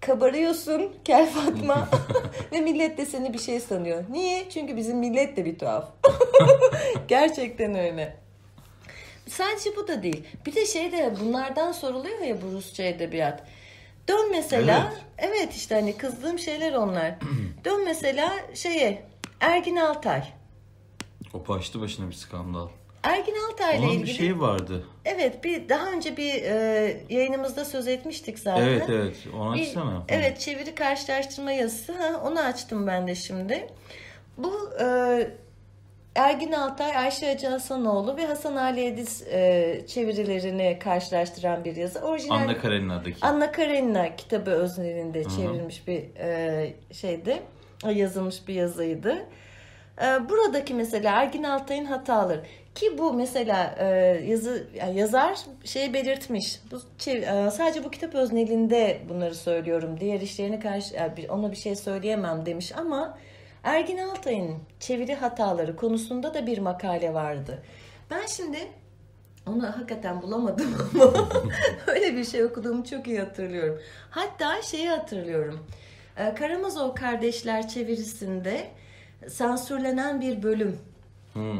kabarıyorsun 0.00 0.92
kel 1.04 1.30
Fatma 1.30 1.88
ve 2.52 2.60
millet 2.60 2.98
de 2.98 3.06
seni 3.06 3.32
bir 3.32 3.38
şey 3.38 3.60
sanıyor. 3.60 4.04
Niye? 4.10 4.50
Çünkü 4.50 4.76
bizim 4.76 4.98
millet 4.98 5.36
de 5.36 5.44
bir 5.44 5.58
tuhaf. 5.58 5.88
Gerçekten 7.08 7.74
öyle. 7.74 8.16
Sadece 9.28 9.76
bu 9.76 9.88
da 9.88 10.02
değil. 10.02 10.24
Bir 10.46 10.54
de 10.54 10.66
şey 10.66 10.92
de 10.92 11.14
bunlardan 11.20 11.72
soruluyor 11.72 12.18
ya 12.18 12.42
bu 12.42 12.52
Rusça 12.52 12.82
edebiyat. 12.82 13.42
Dön 14.08 14.30
mesela, 14.30 14.94
evet, 15.18 15.54
işte 15.54 15.74
hani 15.74 15.96
kızdığım 15.96 16.38
şeyler 16.38 16.72
onlar. 16.72 17.14
Dön 17.64 17.84
mesela 17.84 18.32
şeye, 18.54 19.02
Ergin 19.40 19.76
Altay. 19.76 20.22
o 21.34 21.48
başlı 21.48 21.80
başına 21.80 22.08
bir 22.08 22.14
skandal. 22.14 22.68
Ergin 23.06 23.34
Onun 23.78 23.92
bir 23.92 23.96
ilgili 24.00 24.14
şeyi 24.14 24.40
vardı. 24.40 24.84
Evet 25.04 25.44
bir 25.44 25.68
daha 25.68 25.90
önce 25.90 26.16
bir 26.16 26.42
e, 26.42 26.96
yayınımızda 27.10 27.64
söz 27.64 27.88
etmiştik 27.88 28.38
zaten. 28.38 28.62
Evet 28.62 28.82
evet 28.88 29.16
onu 29.38 29.54
Bir- 29.54 29.62
açsana. 29.62 30.02
evet 30.08 30.40
çeviri 30.40 30.74
karşılaştırma 30.74 31.52
yazısı. 31.52 31.92
Ha, 31.92 32.20
onu 32.24 32.40
açtım 32.40 32.86
ben 32.86 33.06
de 33.06 33.14
şimdi. 33.14 33.66
Bu 34.38 34.70
e, 34.80 34.86
Ergin 36.14 36.52
Altay, 36.52 36.96
Ayşe 36.96 37.32
Hacı 37.32 37.46
Hasanoğlu 37.46 38.16
ve 38.16 38.26
Hasan 38.26 38.56
Ali 38.56 38.84
Ediz 38.84 39.22
e, 39.22 39.80
çevirilerini 39.86 40.78
karşılaştıran 40.78 41.64
bir 41.64 41.76
yazı. 41.76 41.98
Orijinal 42.00 42.36
Anna 42.36 42.58
Karenina'daki. 42.58 43.16
Anna 43.26 43.52
Karenina 43.52 44.16
kitabı 44.16 44.50
öznelinde 44.50 45.24
çevrilmiş 45.24 45.86
bir 45.88 46.02
e, 46.18 46.72
şeydi. 46.92 47.42
Yazılmış 47.94 48.48
bir 48.48 48.54
yazıydı. 48.54 49.16
E, 50.02 50.28
buradaki 50.28 50.74
mesela 50.74 51.20
Ergin 51.22 51.42
Altay'ın 51.42 51.84
hataları 51.84 52.42
ki 52.76 52.98
bu 52.98 53.12
mesela 53.12 53.74
e, 53.78 53.86
yazı 54.26 54.66
yani 54.74 54.98
yazar 54.98 55.38
şey 55.64 55.94
belirtmiş. 55.94 56.60
Bu 56.70 56.76
e, 57.10 57.50
sadece 57.50 57.84
bu 57.84 57.90
kitap 57.90 58.14
öznelinde 58.14 59.00
bunları 59.08 59.34
söylüyorum. 59.34 60.00
Diğer 60.00 60.20
işlerine 60.20 60.60
karşı 60.60 60.94
yani 60.94 61.12
ona 61.28 61.50
bir 61.50 61.56
şey 61.56 61.76
söyleyemem 61.76 62.46
demiş 62.46 62.72
ama 62.76 63.18
Ergin 63.64 63.98
Altay'ın 63.98 64.56
çeviri 64.80 65.14
hataları 65.14 65.76
konusunda 65.76 66.34
da 66.34 66.46
bir 66.46 66.58
makale 66.58 67.14
vardı. 67.14 67.62
Ben 68.10 68.26
şimdi 68.26 68.58
onu 69.46 69.66
hakikaten 69.66 70.22
bulamadım 70.22 70.74
ama 70.94 71.12
öyle 71.86 72.16
bir 72.16 72.24
şey 72.24 72.44
okuduğumu 72.44 72.84
çok 72.84 73.06
iyi 73.06 73.20
hatırlıyorum. 73.20 73.80
Hatta 74.10 74.62
şeyi 74.62 74.88
hatırlıyorum. 74.88 75.66
Ee, 76.16 76.34
Karamazov 76.34 76.94
kardeşler 76.94 77.68
çevirisinde 77.68 78.66
sansürlenen 79.28 80.20
bir 80.20 80.42
bölüm. 80.42 80.78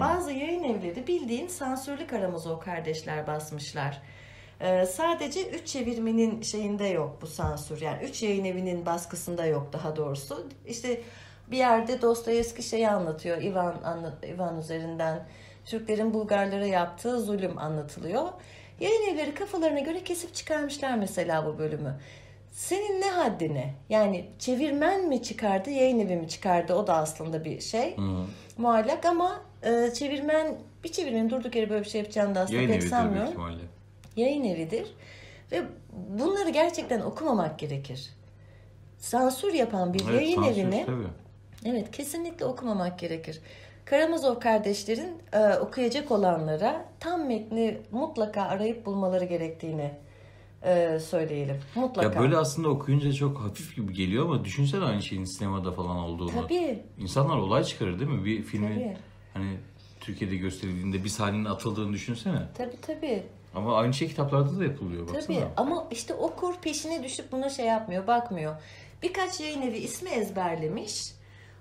Bazı 0.01 0.33
yayın 0.33 0.63
evleri 0.63 1.07
bildiğin 1.07 1.49
sansürlü 1.49 2.07
Karamazov 2.07 2.61
kardeşler 2.61 3.27
basmışlar. 3.27 4.03
Ee, 4.61 4.87
sadece 4.87 5.51
üç 5.51 5.67
çevirmenin 5.67 6.43
şeyinde 6.43 6.87
yok 6.87 7.19
bu 7.23 7.27
sansür. 7.27 7.81
Yani 7.81 8.05
üç 8.05 8.23
yayın 8.23 8.45
evinin 8.45 8.87
baskısında 8.87 9.47
yok 9.47 9.73
daha 9.73 9.97
doğrusu. 9.97 10.49
İşte 10.67 11.01
bir 11.51 11.57
yerde 11.57 12.03
Dostoyevski 12.03 12.63
şeyi 12.63 12.89
anlatıyor. 12.89 13.43
Ivan, 13.43 13.83
anlat, 13.85 14.27
Ivan 14.27 14.59
üzerinden 14.59 15.27
Türklerin 15.65 16.15
Bulgarlara 16.15 16.67
yaptığı 16.67 17.21
zulüm 17.21 17.59
anlatılıyor. 17.59 18.29
Yayın 18.81 19.15
evleri 19.15 19.35
kafalarına 19.35 19.81
göre 19.81 20.05
kesip 20.05 20.35
çıkarmışlar 20.35 20.95
mesela 20.95 21.47
bu 21.47 21.59
bölümü. 21.59 22.01
Senin 22.51 23.01
ne 23.01 23.11
haddine? 23.11 23.75
Yani 23.89 24.31
çevirmen 24.39 25.09
mi 25.09 25.23
çıkardı, 25.23 25.71
yayın 25.71 25.99
evi 25.99 26.17
mi 26.17 26.29
çıkardı? 26.29 26.75
O 26.75 26.87
da 26.87 26.97
aslında 26.97 27.45
bir 27.45 27.61
şey. 27.61 27.97
Muallak 28.59 29.05
ama 29.07 29.43
e, 29.63 29.91
çevirmen, 29.95 30.59
bir 30.85 30.93
çevirmenin 30.93 31.31
durduk 31.31 31.57
yere 31.57 31.71
böyle 31.71 31.85
bir 31.85 31.89
şey 31.91 32.01
yapacağını 32.01 32.35
da 32.35 32.41
aslında 32.41 32.57
Yayın 32.63 32.73
pek 32.73 32.83
sanmıyorum 32.83 33.59
yayın 34.17 34.45
evidir. 34.45 34.87
Ve 35.53 35.63
bunları 36.19 36.51
gerçekten 36.51 37.01
okumamak 37.01 37.59
gerekir. 37.59 38.11
Sansür 38.99 39.53
yapan 39.53 39.95
bir 39.95 40.03
Evet, 40.11 40.15
yayın 40.21 40.43
sansür, 40.43 40.61
evini 40.61 40.87
tabii. 40.87 41.07
evet 41.65 41.91
kesinlikle 41.91 42.45
okumamak 42.45 42.99
gerekir. 42.99 43.41
Karamazov 43.85 44.41
kardeşlerin 44.41 45.23
e, 45.33 45.55
okuyacak 45.59 46.11
olanlara 46.11 46.85
tam 47.01 47.27
metni 47.27 47.79
mutlaka 47.91 48.43
arayıp 48.43 48.87
bulmaları 48.87 49.25
gerektiğini 49.25 49.91
e, 50.63 50.99
söyleyelim. 51.01 51.61
Mutlaka. 51.75 52.15
Ya 52.15 52.23
böyle 52.23 52.37
aslında 52.37 52.69
okuyunca 52.69 53.13
çok 53.13 53.41
hafif 53.41 53.77
gibi 53.77 53.93
geliyor 53.93 54.25
ama 54.25 54.45
düşünsene 54.45 54.85
aynı 54.85 55.03
şeyin 55.03 55.25
sinemada 55.25 55.73
falan 55.73 55.97
olduğunu. 55.97 56.31
Tabii. 56.43 56.83
İnsanlar 56.99 57.37
olay 57.37 57.65
çıkarır 57.65 58.01
değil 58.01 58.11
mi? 58.11 58.25
Bir 58.25 58.43
filmi 58.43 58.75
Tabii. 58.75 58.97
Hani 59.37 59.57
Türkiye'de 60.01 60.37
gösterildiğinde 60.37 61.05
bir 61.05 61.09
sahnenin 61.09 61.45
atıldığını 61.45 61.93
düşünsene. 61.93 62.43
Tabii 62.59 62.81
tabii. 62.83 63.23
Ama 63.55 63.77
aynı 63.77 63.95
şey 63.95 64.09
kitaplarda 64.09 64.59
da 64.59 64.65
yapılıyor 64.65 65.03
baksana. 65.03 65.23
Tabii 65.23 65.45
ama 65.57 65.89
işte 65.91 66.15
okur 66.15 66.55
peşine 66.63 67.03
düşüp 67.05 67.33
buna 67.33 67.49
şey 67.51 67.67
yapmıyor, 67.67 68.07
bakmıyor. 68.07 68.55
Birkaç 69.03 69.41
yayın 69.41 69.63
evi 69.63 69.77
ismi 69.77 70.11
ezberlemiş. 70.11 71.13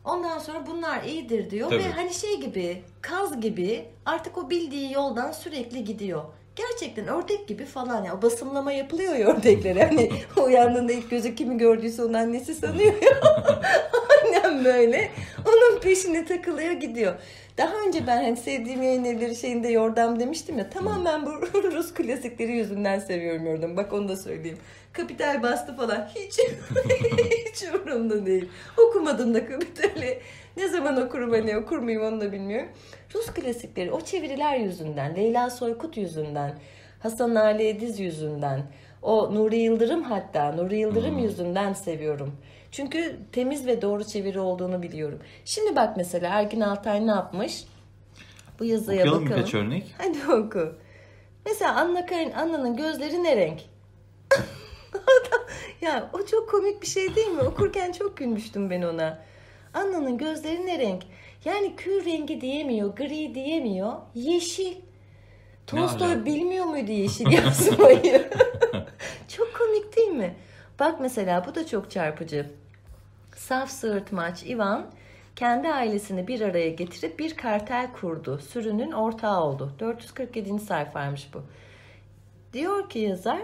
Ondan 0.06 0.40
sonra 0.40 0.68
bunlar 0.68 1.04
iyidir 1.04 1.50
diyor 1.50 1.70
Tabii. 1.70 1.84
ve 1.84 1.92
hani 1.92 2.14
şey 2.14 2.42
gibi, 2.42 2.84
kaz 3.02 3.42
gibi 3.42 3.86
artık 4.06 4.38
o 4.38 4.50
bildiği 4.50 4.94
yoldan 4.94 5.32
sürekli 5.32 5.84
gidiyor. 5.84 6.24
Gerçekten 6.56 7.08
ördek 7.08 7.48
gibi 7.48 7.66
falan 7.66 8.04
ya. 8.04 8.18
O 8.18 8.22
basımlama 8.22 8.72
yapılıyor 8.72 9.16
ya 9.16 9.28
ördeklere. 9.28 9.86
Hani 9.86 10.12
uyandığında 10.46 10.94
ilk 10.94 11.10
gözü 11.10 11.36
kimi 11.36 11.58
gördüyse 11.58 12.04
onun 12.04 12.14
annesi 12.14 12.56
sanıyor 12.56 12.94
ya. 13.02 13.22
Annem 14.26 14.66
böyle. 14.66 15.12
Onun 15.48 15.80
peşine 15.80 16.26
takılıyor 16.26 16.72
gidiyor. 16.72 17.16
Daha 17.58 17.76
önce 17.88 18.08
ben 18.08 18.24
hani 18.24 18.38
sevdiğim 18.38 18.82
yayın 18.82 19.04
evleri 19.04 19.36
şeyinde 19.36 19.68
yordam 19.68 20.20
demiştim 20.20 20.58
ya. 20.58 20.70
Tamamen 20.70 21.26
bu 21.26 21.30
Rus 21.54 21.94
klasikleri 21.94 22.52
yüzünden 22.52 23.00
seviyorum 23.00 23.46
yordam. 23.46 23.78
Bak 23.78 23.94
onu 23.94 24.10
da 24.10 24.16
söyleyeyim. 24.16 24.58
Kapital 24.94 25.44
bastı 25.44 25.76
falan. 25.76 26.10
Hiç 26.16 26.40
hiç 27.52 27.64
umurumda 27.74 28.26
değil. 28.26 28.50
Okumadım 28.78 29.34
da 29.34 29.46
kapitali. 29.46 30.20
Ne 30.58 30.68
zaman 30.68 31.02
okurum 31.02 31.32
hani 31.32 31.58
okur 31.58 31.78
muyum 31.78 32.04
onu 32.04 32.22
da 32.22 32.32
bilmiyorum. 32.32 32.70
Rus 33.16 33.34
klasikleri 33.34 33.92
o 33.92 34.02
çeviriler 34.02 34.58
yüzünden, 34.58 35.16
Leyla 35.16 35.50
Soykut 35.50 35.98
yüzünden, 35.98 36.60
Hasan 37.00 37.36
Ali 37.36 37.68
Ediz 37.68 38.00
yüzünden, 38.00 38.64
o 39.02 39.36
Nuri 39.36 39.58
Yıldırım 39.58 40.04
hatta 40.04 40.52
Nuri 40.52 40.78
Yıldırım 40.78 41.18
yüzünden 41.18 41.74
seviyorum. 41.74 42.36
Çünkü 42.76 43.18
temiz 43.32 43.68
ve 43.68 43.82
doğru 43.82 44.04
çeviri 44.04 44.40
olduğunu 44.40 44.84
biliyorum. 44.84 45.20
Şimdi 45.46 45.76
bak 45.76 45.98
mesela 45.98 46.40
Ergin 46.40 46.62
Altay 46.62 47.08
ne 47.08 47.12
yapmış? 47.12 47.64
Bu 48.60 48.66
yazıya 48.66 49.00
Okuyalım 49.00 49.24
bakalım. 49.24 49.38
birkaç 49.40 49.54
örnek. 49.54 49.96
Hadi 49.98 50.34
oku. 50.34 50.76
Mesela 51.46 51.76
Anna 51.76 52.06
Karin, 52.06 52.32
Anna'nın 52.32 52.76
gözleri 52.76 53.24
ne 53.24 53.36
renk? 53.38 53.60
ya 55.82 56.10
o 56.14 56.26
çok 56.26 56.50
komik 56.50 56.82
bir 56.82 56.88
şey 56.88 57.16
değil 57.16 57.28
mi? 57.28 57.42
Okurken 57.42 57.92
çok 57.92 58.18
gülmüştüm 58.18 58.70
ben 58.70 58.82
ona. 58.82 59.20
Anna'nın 59.74 60.18
gözleri 60.18 60.66
ne 60.66 60.80
renk? 60.80 61.04
Yani 61.46 61.76
kül 61.76 62.06
rengi 62.06 62.42
diyemiyor, 62.42 62.96
gri 62.96 63.36
diyemiyor. 63.36 63.94
Yeşil. 64.16 64.76
Tolstoy 65.68 66.26
bilmiyor 66.26 66.66
muydu 66.66 66.92
yeşil 66.92 67.32
yazmayı? 67.32 68.30
çok 69.28 69.56
komik 69.58 69.98
değil 69.98 70.12
mi? 70.12 70.36
Bak 70.80 71.00
mesela 71.00 71.46
bu 71.48 71.56
da 71.56 71.68
çok 71.68 71.92
çarpıcı. 71.92 72.65
Saf 73.36 73.70
sığırtmaç 73.70 74.44
Ivan 74.44 74.86
kendi 75.36 75.70
ailesini 75.70 76.28
bir 76.28 76.42
araya 76.42 76.70
getirip 76.70 77.20
bir 77.20 77.38
kartel 77.38 77.92
kurdu. 77.94 78.40
Sürünün 78.40 78.92
ortağı 78.92 79.44
oldu. 79.44 79.72
447. 79.80 80.60
sayfaymış 80.60 81.34
bu. 81.34 81.42
Diyor 82.54 82.90
ki 82.90 83.00
yazar, 83.00 83.42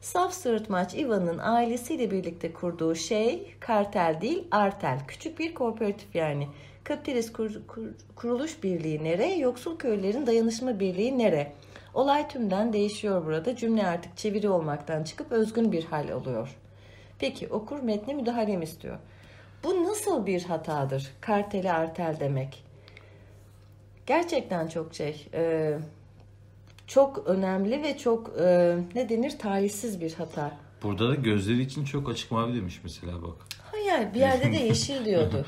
Saf 0.00 0.32
sığırtmaç 0.32 0.94
Ivan'ın 0.94 1.38
ailesiyle 1.38 2.10
birlikte 2.10 2.52
kurduğu 2.52 2.94
şey 2.94 3.54
kartel 3.60 4.18
değil 4.20 4.44
artel. 4.50 4.98
Küçük 5.08 5.38
bir 5.38 5.54
kooperatif 5.54 6.14
yani. 6.14 6.48
Kapitalist 6.84 7.32
kur- 7.32 7.66
kur- 7.66 7.94
kuruluş 8.16 8.62
birliği 8.62 9.04
nere, 9.04 9.34
yoksul 9.34 9.78
köylerin 9.78 10.26
dayanışma 10.26 10.80
birliği 10.80 11.18
nere? 11.18 11.52
Olay 11.94 12.28
tümden 12.28 12.72
değişiyor 12.72 13.26
burada. 13.26 13.56
Cümle 13.56 13.86
artık 13.86 14.16
çeviri 14.16 14.48
olmaktan 14.48 15.04
çıkıp 15.04 15.32
özgün 15.32 15.72
bir 15.72 15.84
hal 15.84 16.08
alıyor. 16.12 16.56
Peki 17.18 17.48
okur 17.48 17.80
metne 17.80 18.14
müdahale 18.14 18.56
mi 18.56 18.64
istiyor? 18.64 18.98
Bu 19.64 19.84
nasıl 19.84 20.26
bir 20.26 20.42
hatadır? 20.44 21.12
Karteli 21.20 21.72
artel 21.72 22.16
demek. 22.20 22.64
Gerçekten 24.06 24.68
çok 24.68 24.94
şey, 24.94 25.28
e, 25.34 25.72
çok 26.86 27.26
önemli 27.26 27.82
ve 27.82 27.98
çok 27.98 28.40
e, 28.40 28.76
ne 28.94 29.08
denir 29.08 29.38
talihsiz 29.38 30.00
bir 30.00 30.14
hata. 30.14 30.52
Burada 30.82 31.08
da 31.08 31.14
gözleri 31.14 31.62
için 31.62 31.84
çok 31.84 32.10
açık 32.10 32.30
mavi 32.30 32.54
demiş 32.56 32.80
mesela 32.84 33.22
bak. 33.22 33.34
Hayır 33.72 34.14
bir 34.14 34.20
yerde 34.20 34.52
de 34.52 34.56
yeşil 34.56 35.04
diyordu. 35.04 35.46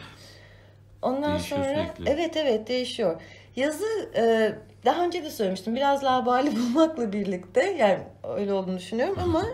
Ondan 1.03 1.33
Değişiyor 1.33 1.65
sonra 1.65 1.75
sürekli. 1.75 2.11
evet 2.11 2.37
evet 2.37 2.69
değişiyor. 2.69 3.21
Yazı 3.57 4.11
e, 4.17 4.55
daha 4.85 5.05
önce 5.05 5.25
de 5.25 5.31
söylemiştim 5.31 5.75
biraz 5.77 6.05
labali 6.05 6.57
bulmakla 6.57 7.13
birlikte 7.13 7.71
yani 7.71 7.99
öyle 8.25 8.53
olduğunu 8.53 8.79
düşünüyorum 8.79 9.17
ama 9.23 9.45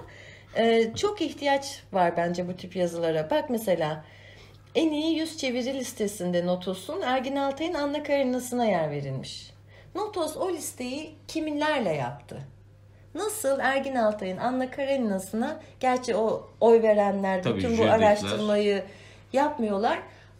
e, 0.56 0.94
çok 0.94 1.22
ihtiyaç 1.22 1.82
var 1.92 2.16
bence 2.16 2.48
bu 2.48 2.56
tip 2.56 2.76
yazılara. 2.76 3.30
Bak 3.30 3.50
mesela 3.50 4.04
en 4.74 4.92
iyi 4.92 5.18
yüz 5.18 5.38
çeviri 5.38 5.74
listesinde 5.74 6.46
Notos'un 6.46 7.00
Ergin 7.00 7.36
Altay'ın 7.36 7.74
Anna 7.74 8.02
Karenina'sına 8.02 8.64
yer 8.64 8.90
verilmiş. 8.90 9.52
Notos 9.94 10.36
o 10.36 10.52
listeyi 10.52 11.14
kiminlerle 11.28 11.92
yaptı? 11.92 12.38
Nasıl 13.14 13.58
Ergin 13.58 13.94
Altay'ın 13.94 14.36
Anna 14.36 14.70
Karenina'sına 14.70 15.60
gerçi 15.80 16.16
o 16.16 16.50
oy 16.60 16.82
verenler 16.82 17.42
Tabii, 17.42 17.58
bütün 17.58 17.78
bu 17.78 17.82
araştırmayı 17.82 18.84
yapmıyorlar. 19.32 19.98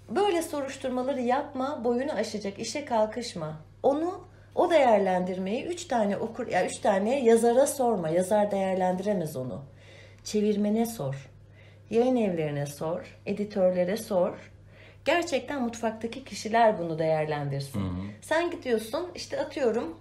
Böyle 0.09 0.43
soruşturmaları 0.43 1.21
yapma, 1.21 1.85
boyunu 1.85 2.13
aşacak 2.13 2.59
işe 2.59 2.85
kalkışma. 2.85 3.61
Onu 3.83 4.25
o 4.55 4.71
değerlendirmeyi 4.71 5.65
üç 5.65 5.85
tane 5.85 6.17
okur 6.17 6.47
ya 6.47 6.67
üç 6.67 6.79
tane 6.79 7.25
yazara 7.25 7.67
sorma. 7.67 8.09
Yazar 8.09 8.51
değerlendiremez 8.51 9.37
onu. 9.37 9.63
Çevirmene 10.25 10.87
sor. 10.87 11.32
Yayın 11.93 12.17
evlerine 12.17 12.67
sor, 12.67 13.19
editörlere 13.27 13.97
sor. 13.97 14.53
Gerçekten 15.05 15.63
mutfaktaki 15.63 16.25
kişiler 16.25 16.79
bunu 16.79 16.99
değerlendirsin. 16.99 17.83
Sen 18.23 18.51
gidiyorsun 18.51 19.09
işte 19.15 19.41
atıyorum 19.41 19.97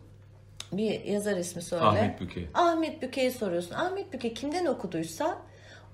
bir 0.72 1.04
yazar 1.04 1.38
ismi 1.38 1.62
söyle. 1.62 1.84
Ahmet 1.84 2.22
Büke. 2.22 2.46
Ahmet 2.54 3.02
Büke'yi 3.02 3.32
soruyorsun. 3.32 3.76
Ahmet 3.76 4.14
Büke 4.14 4.34
kimden 4.34 4.66
okuduysa 4.66 5.38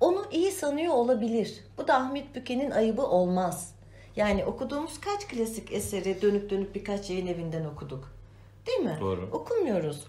onu 0.00 0.24
iyi 0.32 0.50
sanıyor 0.50 0.94
olabilir. 0.94 1.60
Bu 1.78 1.88
da 1.88 1.94
Ahmet 1.94 2.34
Büke'nin 2.34 2.70
ayıbı 2.70 3.06
olmaz. 3.06 3.74
Yani 4.16 4.44
okuduğumuz 4.44 5.00
kaç 5.00 5.28
klasik 5.28 5.72
eseri 5.72 6.22
dönüp 6.22 6.50
dönüp 6.50 6.74
birkaç 6.74 7.10
yayın 7.10 7.26
evinden 7.26 7.64
okuduk. 7.64 8.12
Değil 8.66 8.78
mi? 8.78 8.96
Doğru. 9.00 9.28
Okumuyoruz. 9.32 10.06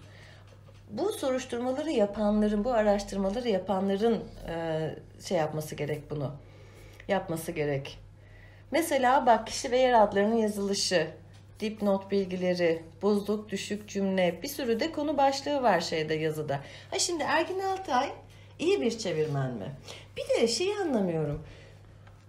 Bu 0.90 1.12
soruşturmaları 1.12 1.90
yapanların, 1.90 2.64
bu 2.64 2.72
araştırmaları 2.72 3.48
yapanların 3.48 4.24
e, 4.48 4.94
şey 5.24 5.38
yapması 5.38 5.74
gerek 5.74 6.10
bunu. 6.10 6.32
Yapması 7.08 7.52
gerek. 7.52 7.98
Mesela 8.70 9.26
bak 9.26 9.46
kişi 9.46 9.70
ve 9.70 9.78
yer 9.78 10.02
adlarının 10.02 10.36
yazılışı, 10.36 11.06
dipnot 11.60 12.10
bilgileri, 12.10 12.82
bozuk, 13.02 13.48
düşük 13.48 13.88
cümle, 13.88 14.42
bir 14.42 14.48
sürü 14.48 14.80
de 14.80 14.92
konu 14.92 15.18
başlığı 15.18 15.62
var 15.62 15.80
şeyde 15.80 16.14
yazıda. 16.14 16.60
Ha 16.90 16.98
şimdi 16.98 17.22
Ergin 17.22 17.60
Altay 17.60 18.08
iyi 18.58 18.80
bir 18.80 18.98
çevirmen 18.98 19.50
mi? 19.50 19.72
Bir 20.16 20.42
de 20.42 20.48
şeyi 20.48 20.74
anlamıyorum. 20.76 21.42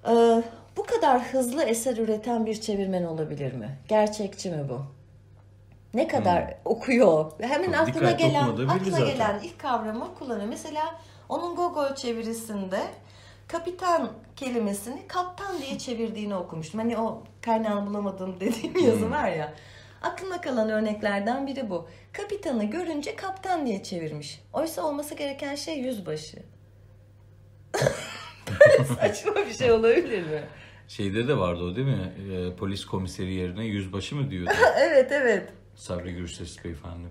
Ee, 0.08 0.44
bu 0.78 0.84
kadar 0.84 1.22
hızlı 1.22 1.64
eser 1.64 1.98
üreten 1.98 2.46
bir 2.46 2.62
çevirmen 2.62 3.04
olabilir 3.04 3.54
mi? 3.54 3.78
Gerçekçi 3.88 4.50
mi 4.52 4.70
bu? 4.70 5.01
Ne 5.94 6.08
kadar 6.08 6.58
okuyor? 6.66 7.32
Hemen 7.42 7.72
Çok 7.72 7.76
aklına 7.76 8.12
gelen, 8.12 8.44
aklına 8.44 8.76
zaten. 8.90 9.06
gelen 9.06 9.40
ilk 9.44 9.60
kavramı 9.60 10.16
kullanıyor. 10.16 10.50
Mesela 10.50 11.00
onun 11.30 11.56
Gogol 11.56 11.96
çevirisinde 11.96 12.80
kapitan 13.48 14.12
kelimesini 14.36 15.08
kaptan 15.08 15.62
diye 15.62 15.78
çevirdiğini 15.78 16.36
okumuştum. 16.36 16.80
Hani 16.80 16.98
o 16.98 17.24
kaynağını 17.42 17.90
bulamadım 17.90 18.36
dediğim 18.40 18.78
yazı 18.86 19.12
var 19.12 19.30
ya. 19.32 19.54
Aklıma 20.02 20.42
kalan 20.42 20.70
örneklerden 20.70 21.48
biri 21.48 21.70
bu. 21.70 21.88
Kapitanı 22.14 22.64
görünce 22.64 23.16
kaptan 23.16 23.66
diye 23.66 23.84
çevirmiş. 23.84 24.42
Oysa 24.54 24.82
olması 24.84 25.16
gereken 25.16 25.56
şey 25.56 25.80
yüzbaşı. 25.80 26.38
Böyle 28.48 28.84
saçma 29.00 29.36
bir 29.36 29.54
şey 29.54 29.72
olabilir 29.72 30.22
mi? 30.24 30.44
Şeyde 30.88 31.28
de 31.28 31.38
vardı 31.38 31.64
o 31.64 31.76
değil 31.76 31.88
mi? 31.88 32.14
Ee, 32.34 32.56
polis 32.56 32.86
komiseri 32.86 33.34
yerine 33.34 33.66
yüzbaşı 33.66 34.16
mı 34.16 34.32
diyordu 34.32 34.52
evet 34.80 35.12
evet. 35.12 35.50
Sabri 35.82 36.14
Gürses 36.14 36.64
beyefendi. 36.66 37.08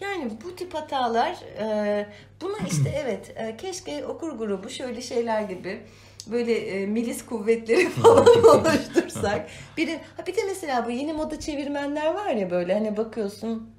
Yani 0.00 0.30
bu 0.44 0.56
tip 0.56 0.74
hatalar 0.74 1.36
e, 1.58 2.06
buna 2.40 2.56
işte 2.70 2.92
evet 3.04 3.32
e, 3.36 3.56
keşke 3.56 4.06
okur 4.06 4.32
grubu 4.38 4.70
şöyle 4.70 5.00
şeyler 5.00 5.42
gibi 5.42 5.80
böyle 6.26 6.54
e, 6.54 6.86
milis 6.86 7.26
kuvvetleri 7.26 7.88
falan 7.90 8.44
oluştursak. 8.44 9.46
Bir 9.76 9.86
de, 9.86 10.00
ha 10.16 10.26
bir 10.26 10.36
de 10.36 10.40
mesela 10.48 10.86
bu 10.86 10.90
yeni 10.90 11.12
moda 11.12 11.40
çevirmenler 11.40 12.14
var 12.14 12.30
ya 12.30 12.50
böyle 12.50 12.74
hani 12.74 12.96
bakıyorsun 12.96 13.70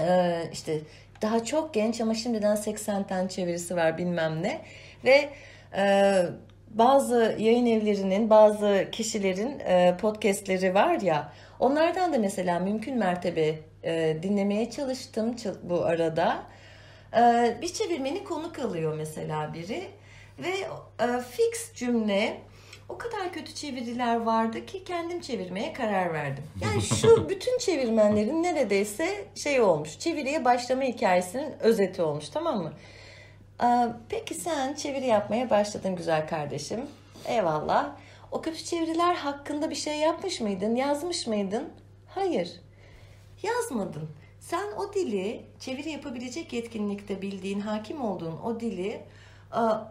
e, 0.00 0.38
işte 0.52 0.80
daha 1.22 1.44
çok 1.44 1.74
genç 1.74 2.00
ama 2.00 2.14
şimdiden 2.14 2.54
80 2.54 3.06
tane 3.06 3.28
çevirisi 3.28 3.76
var 3.76 3.98
bilmem 3.98 4.42
ne 4.42 4.60
ve 5.04 5.30
e, 5.76 6.14
bazı 6.70 7.36
yayın 7.38 7.66
evlerinin 7.66 8.30
bazı 8.30 8.88
kişilerin 8.92 9.58
e, 9.60 9.96
podcastleri 10.00 10.74
var 10.74 11.00
ya 11.00 11.32
Onlardan 11.62 12.12
da 12.12 12.18
mesela 12.18 12.58
mümkün 12.58 12.98
mertebe 12.98 13.54
e, 13.84 14.16
dinlemeye 14.22 14.70
çalıştım 14.70 15.36
bu 15.62 15.84
arada. 15.84 16.42
E, 17.16 17.56
bir 17.62 17.72
çevirmeni 17.72 18.24
konuk 18.24 18.58
alıyor 18.58 18.94
mesela 18.96 19.54
biri 19.54 19.84
ve 20.38 20.48
e, 21.04 21.20
fix 21.30 21.74
cümle 21.74 22.40
o 22.88 22.98
kadar 22.98 23.32
kötü 23.32 23.54
çeviriler 23.54 24.16
vardı 24.16 24.66
ki 24.66 24.84
kendim 24.84 25.20
çevirmeye 25.20 25.72
karar 25.72 26.12
verdim. 26.12 26.44
Yani 26.62 26.82
şu 26.82 27.28
bütün 27.28 27.58
çevirmenlerin 27.58 28.42
neredeyse 28.42 29.24
şey 29.34 29.60
olmuş. 29.60 29.98
Çeviriye 29.98 30.44
başlama 30.44 30.82
hikayesinin 30.82 31.54
özeti 31.60 32.02
olmuş 32.02 32.28
tamam 32.28 32.62
mı? 32.62 32.72
Peki 34.08 34.34
sen 34.34 34.74
çeviri 34.74 35.06
yapmaya 35.06 35.50
başladın 35.50 35.96
güzel 35.96 36.28
kardeşim. 36.28 36.80
Eyvallah. 37.26 37.90
O 38.32 38.42
kötü 38.42 38.64
çeviriler 38.64 39.14
hakkında 39.14 39.70
bir 39.70 39.74
şey 39.74 39.96
yapmış 39.98 40.40
mıydın? 40.40 40.76
Yazmış 40.76 41.26
mıydın? 41.26 41.68
Hayır. 42.08 42.60
Yazmadın. 43.42 44.08
Sen 44.40 44.72
o 44.72 44.92
dili 44.92 45.44
çeviri 45.60 45.90
yapabilecek 45.90 46.52
yetkinlikte 46.52 47.22
bildiğin, 47.22 47.60
hakim 47.60 48.04
olduğun 48.04 48.38
o 48.44 48.60
dili 48.60 49.00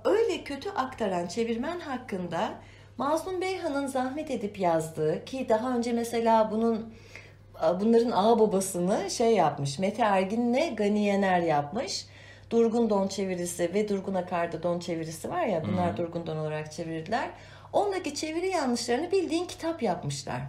öyle 0.06 0.44
kötü 0.44 0.70
aktaran 0.70 1.28
çevirmen 1.28 1.80
hakkında 1.80 2.54
Mazlum 2.98 3.42
Beyhan'ın 3.42 3.88
zahmet 3.88 4.32
edip 4.32 4.60
yazdığı 4.60 5.26
ki 5.26 5.46
daha 5.50 5.78
önce 5.78 5.94
mesela 5.94 6.52
bunun 6.52 6.94
bunların 7.80 8.12
ağ 8.12 8.40
babasını 8.40 9.10
şey 9.10 9.36
yapmış. 9.36 9.80
Mete 9.80 10.02
Ergin'le 10.02 10.76
Gani 10.76 11.06
Yener 11.06 11.40
yapmış. 11.40 12.06
Durgun 12.50 12.90
Don 12.90 13.08
çevirisi 13.08 13.74
ve 13.74 13.90
Durgun 13.90 14.14
Akar'da 14.14 14.64
Don 14.64 14.80
çevirisi 14.80 15.30
var 15.30 15.46
ya 15.46 15.64
bunlar 15.68 15.90
hmm. 15.90 15.98
Durgun 15.98 16.28
Don 16.28 16.38
olarak 16.38 16.72
çevirdiler. 16.72 17.30
Ondaki 17.74 18.16
çeviri 18.16 18.48
yanlışlarını 18.48 19.12
bildiğin 19.12 19.46
kitap 19.46 19.84
yapmışlar. 19.84 20.42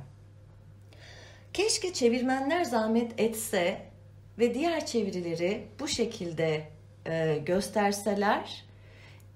Keşke 1.52 1.92
çevirmenler 1.92 2.64
zahmet 2.64 3.20
etse 3.20 3.78
ve 4.38 4.54
diğer 4.54 4.86
çevirileri 4.86 5.66
bu 5.80 5.88
şekilde 5.88 6.62
e, 7.06 7.38
gösterseler 7.46 8.64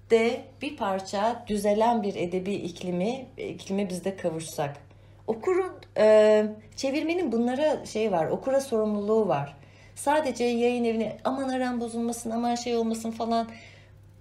de 0.09 0.41
bir 0.61 0.77
parça 0.77 1.45
düzelen 1.47 2.03
bir 2.03 2.15
edebi 2.15 2.53
iklimi 2.53 3.27
iklimi 3.37 3.89
bizde 3.89 4.17
kavuşsak. 4.17 4.77
Okurun 5.27 5.71
e, 5.97 6.45
çevirmenin 6.75 7.31
bunlara 7.31 7.85
şey 7.85 8.11
var, 8.11 8.25
okura 8.27 8.61
sorumluluğu 8.61 9.27
var. 9.27 9.57
Sadece 9.95 10.43
yayın 10.43 10.83
evine 10.83 11.17
aman 11.23 11.49
aram 11.49 11.81
bozulmasın, 11.81 12.29
aman 12.29 12.55
şey 12.55 12.77
olmasın 12.77 13.11
falan. 13.11 13.49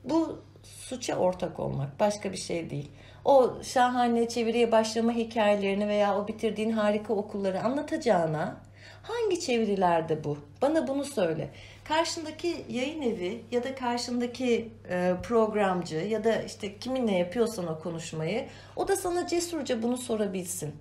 Bu 0.04 0.42
suça 0.62 1.16
ortak 1.16 1.60
olmak 1.60 2.00
başka 2.00 2.32
bir 2.32 2.36
şey 2.36 2.70
değil. 2.70 2.90
O 3.26 3.62
şahane 3.62 4.28
çeviriye 4.28 4.72
başlama 4.72 5.12
hikayelerini 5.12 5.88
veya 5.88 6.18
o 6.18 6.28
bitirdiğin 6.28 6.70
harika 6.70 7.14
okulları 7.14 7.62
anlatacağına 7.62 8.56
hangi 9.02 9.40
çevirilerde 9.40 10.24
bu? 10.24 10.38
Bana 10.62 10.88
bunu 10.88 11.04
söyle. 11.04 11.50
Karşındaki 11.84 12.64
yayın 12.68 13.02
evi 13.02 13.42
ya 13.50 13.64
da 13.64 13.74
karşındaki 13.74 14.72
e, 14.90 15.14
programcı 15.22 15.96
ya 15.96 16.24
da 16.24 16.42
işte 16.42 16.78
kiminle 16.78 17.12
yapıyorsan 17.12 17.66
o 17.66 17.78
konuşmayı 17.78 18.46
o 18.76 18.88
da 18.88 18.96
sana 18.96 19.26
cesurca 19.26 19.82
bunu 19.82 19.96
sorabilsin. 19.96 20.74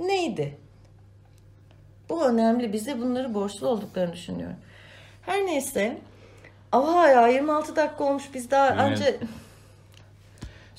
Neydi? 0.00 0.58
Bu 2.08 2.24
önemli. 2.24 2.72
Bize 2.72 3.00
bunları 3.00 3.34
borçlu 3.34 3.68
olduklarını 3.68 4.12
düşünüyorum. 4.12 4.56
Her 5.22 5.46
neyse. 5.46 5.98
Aha 6.72 7.08
ya 7.08 7.28
26 7.28 7.76
dakika 7.76 8.04
olmuş. 8.04 8.24
Biz 8.34 8.50
daha 8.50 8.68
evet. 8.68 8.80
önce 8.80 9.18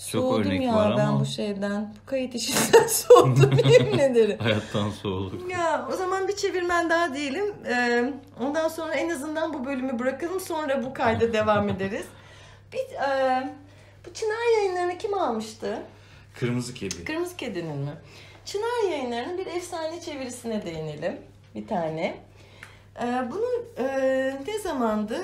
çok 0.07 0.21
soğudum 0.21 0.51
örnek 0.51 0.61
ya 0.61 0.75
var 0.75 0.97
ben 0.97 1.05
ama... 1.05 1.19
bu 1.19 1.25
şeyden. 1.25 1.93
Bu 2.01 2.09
kayıt 2.09 2.35
işinden 2.35 2.87
soğudum 2.87 3.57
yemin 3.69 3.99
ederim. 3.99 4.37
Hayattan 4.41 4.89
soğuduk. 4.89 5.51
Ya 5.51 5.87
o 5.93 5.95
zaman 5.95 6.27
bir 6.27 6.35
çevirmen 6.35 6.89
daha 6.89 7.13
diyelim. 7.15 7.53
Ee, 7.65 8.13
ondan 8.39 8.67
sonra 8.67 8.93
en 8.93 9.09
azından 9.09 9.53
bu 9.53 9.65
bölümü 9.65 9.99
bırakalım. 9.99 10.39
Sonra 10.39 10.83
bu 10.83 10.93
kayda 10.93 11.33
devam 11.33 11.69
ederiz. 11.69 12.05
Bir, 12.73 12.95
e, 13.09 13.49
bu 14.05 14.13
Çınar 14.13 14.57
yayınlarını 14.57 14.97
kim 14.97 15.13
almıştı? 15.13 15.81
Kırmızı 16.39 16.73
Kedi. 16.73 17.03
Kırmızı 17.03 17.35
Kedi'nin 17.35 17.77
mi? 17.77 17.93
Çınar 18.45 18.91
yayınlarının 18.91 19.37
bir 19.37 19.45
efsane 19.45 20.01
çevirisine 20.01 20.65
değinelim. 20.65 21.17
Bir 21.55 21.67
tane. 21.67 22.17
Ee, 23.01 23.23
bunu 23.31 23.65
e, 23.77 23.87
ne 24.47 24.59
zamandı? 24.59 25.21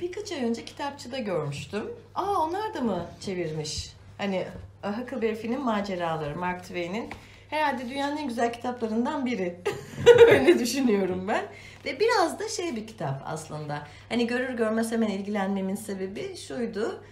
Birkaç 0.00 0.32
ay 0.32 0.44
önce 0.44 0.64
kitapçıda 0.64 1.18
görmüştüm. 1.18 1.90
Aa 2.14 2.42
onlar 2.42 2.74
da 2.74 2.80
mı 2.80 3.06
çevirmiş? 3.20 3.92
Hani 4.18 4.46
Huckleberry'nin 4.82 5.60
maceraları, 5.60 6.36
Mark 6.36 6.62
Twain'in 6.62 7.10
herhalde 7.48 7.88
dünyanın 7.88 8.16
en 8.16 8.28
güzel 8.28 8.52
kitaplarından 8.52 9.26
biri. 9.26 9.56
Öyle 10.30 10.58
düşünüyorum 10.58 11.28
ben. 11.28 11.44
Ve 11.84 12.00
biraz 12.00 12.38
da 12.38 12.48
şey 12.48 12.76
bir 12.76 12.86
kitap 12.86 13.22
aslında. 13.26 13.86
Hani 14.08 14.26
görür 14.26 14.54
görmez 14.54 14.92
hemen 14.92 15.08
ilgilenmemin 15.08 15.74
sebebi 15.74 16.36
şuydu. 16.36 17.02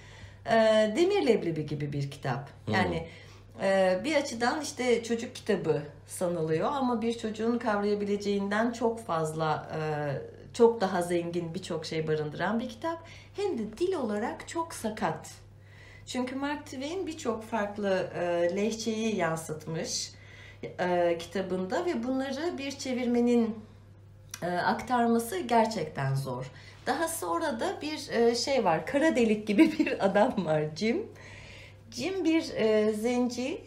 E, 0.46 0.54
Demir 0.96 1.26
Leblebi 1.26 1.66
gibi 1.66 1.92
bir 1.92 2.10
kitap. 2.10 2.50
Yani 2.68 3.06
hmm. 3.58 4.04
bir 4.04 4.16
açıdan 4.16 4.60
işte 4.60 5.02
çocuk 5.02 5.34
kitabı 5.34 5.82
sanılıyor 6.06 6.72
ama 6.72 7.02
bir 7.02 7.18
çocuğun 7.18 7.58
kavrayabileceğinden 7.58 8.72
çok 8.72 9.06
fazla 9.06 9.68
e, 9.74 9.80
çok 10.58 10.80
daha 10.80 11.02
zengin 11.02 11.54
birçok 11.54 11.86
şey 11.86 12.08
barındıran 12.08 12.60
bir 12.60 12.68
kitap. 12.68 13.02
Hem 13.36 13.58
de 13.58 13.78
dil 13.78 13.92
olarak 13.92 14.48
çok 14.48 14.74
sakat. 14.74 15.30
Çünkü 16.06 16.36
Mark 16.36 16.66
Twain 16.66 17.06
birçok 17.06 17.44
farklı 17.44 18.10
e, 18.14 18.56
lehçeyi 18.56 19.16
yansıtmış 19.16 20.12
e, 20.80 21.18
kitabında 21.18 21.86
ve 21.86 22.04
bunları 22.04 22.58
bir 22.58 22.70
çevirmenin 22.70 23.56
e, 24.42 24.46
aktarması 24.46 25.38
gerçekten 25.38 26.14
zor. 26.14 26.50
Daha 26.86 27.08
sonra 27.08 27.60
da 27.60 27.80
bir 27.82 28.08
e, 28.10 28.34
şey 28.34 28.64
var, 28.64 28.86
kara 28.86 29.16
delik 29.16 29.46
gibi 29.46 29.72
bir 29.78 30.04
adam 30.06 30.46
var 30.46 30.62
Jim. 30.76 31.06
Jim 31.90 32.24
bir 32.24 32.54
e, 32.54 32.92
zenci, 32.92 33.60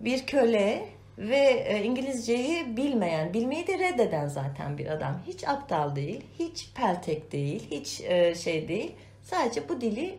bir 0.00 0.26
köle 0.26 0.88
ve 1.18 1.64
e, 1.68 1.82
İngilizceyi 1.82 2.76
bilmeyen, 2.76 3.34
bilmeyi 3.34 3.66
de 3.66 3.78
reddeden 3.78 4.28
zaten 4.28 4.78
bir 4.78 4.86
adam. 4.86 5.20
Hiç 5.26 5.48
aptal 5.48 5.96
değil, 5.96 6.24
hiç 6.38 6.70
peltek 6.74 7.32
değil, 7.32 7.66
hiç 7.70 8.00
e, 8.00 8.34
şey 8.34 8.68
değil. 8.68 8.92
Sadece 9.22 9.68
bu 9.68 9.80
dili 9.80 10.18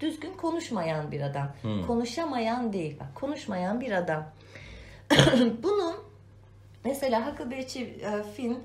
düzgün 0.00 0.32
konuşmayan 0.32 1.12
bir 1.12 1.20
adam. 1.20 1.48
Hmm. 1.62 1.86
Konuşamayan 1.86 2.72
değil, 2.72 2.96
bak 3.00 3.14
konuşmayan 3.14 3.80
bir 3.80 3.92
adam. 3.92 4.24
Bunu 5.62 5.94
mesela 6.84 7.26
Huckleberry 7.26 7.82
e, 7.82 8.22
Finn 8.36 8.58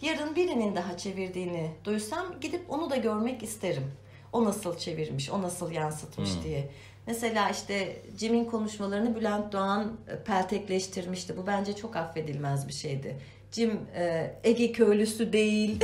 yarın 0.00 0.36
birinin 0.36 0.76
daha 0.76 0.96
çevirdiğini 0.96 1.70
duysam 1.84 2.40
gidip 2.40 2.62
onu 2.68 2.90
da 2.90 2.96
görmek 2.96 3.42
isterim. 3.42 3.92
O 4.32 4.44
nasıl 4.44 4.78
çevirmiş, 4.78 5.30
o 5.30 5.42
nasıl 5.42 5.72
yansıtmış 5.72 6.34
hmm. 6.34 6.42
diye. 6.42 6.68
Mesela 7.06 7.50
işte 7.50 7.96
Jim'in 8.18 8.44
konuşmalarını 8.44 9.16
Bülent 9.16 9.52
Doğan 9.52 9.92
e, 10.08 10.24
peltekleştirmişti. 10.24 11.36
Bu 11.36 11.46
bence 11.46 11.76
çok 11.76 11.96
affedilmez 11.96 12.68
bir 12.68 12.72
şeydi. 12.72 13.16
Jim 13.52 13.80
e, 13.96 14.34
Ege 14.44 14.72
köylüsü 14.72 15.32
değil. 15.32 15.80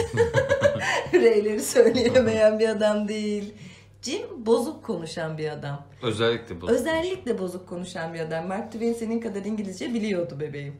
R'leri 1.14 1.60
söyleyemeyen 1.60 2.58
bir 2.58 2.68
adam 2.68 3.08
değil. 3.08 3.54
Jim 4.02 4.46
bozuk 4.46 4.84
konuşan 4.84 5.38
bir 5.38 5.48
adam. 5.48 5.86
Özellikle 6.02 6.60
bozuk. 6.60 6.74
Özellikle 6.74 7.38
bozuk 7.38 7.68
konuşan 7.68 8.14
bir 8.14 8.20
adam. 8.20 8.46
Mark 8.46 8.72
Twain 8.72 8.92
senin 8.92 9.20
kadar 9.20 9.44
İngilizce 9.44 9.94
biliyordu 9.94 10.40
bebeğim. 10.40 10.76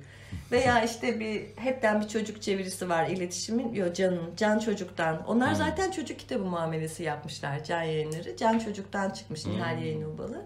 Veya 0.53 0.85
işte 0.85 1.21
bir 1.21 1.47
hepten 1.57 2.01
bir 2.01 2.09
çocuk 2.09 2.43
çevirisi 2.43 2.89
var 2.89 3.07
iletişimin. 3.07 3.75
Yo 3.75 3.93
Can'ın, 3.93 4.37
Can 4.37 4.59
Çocuk'tan. 4.59 5.27
Onlar 5.27 5.49
hmm. 5.49 5.57
zaten 5.57 5.91
çocuk 5.91 6.19
kitabı 6.19 6.45
muamelesi 6.45 7.03
yapmışlar 7.03 7.65
Can 7.65 7.83
yayınları. 7.83 8.37
Can 8.37 8.59
Çocuk'tan 8.59 9.11
çıkmış 9.11 9.45
hmm. 9.45 9.53
Nihal 9.53 9.83
Yayın 9.83 10.15
Obalı. 10.15 10.45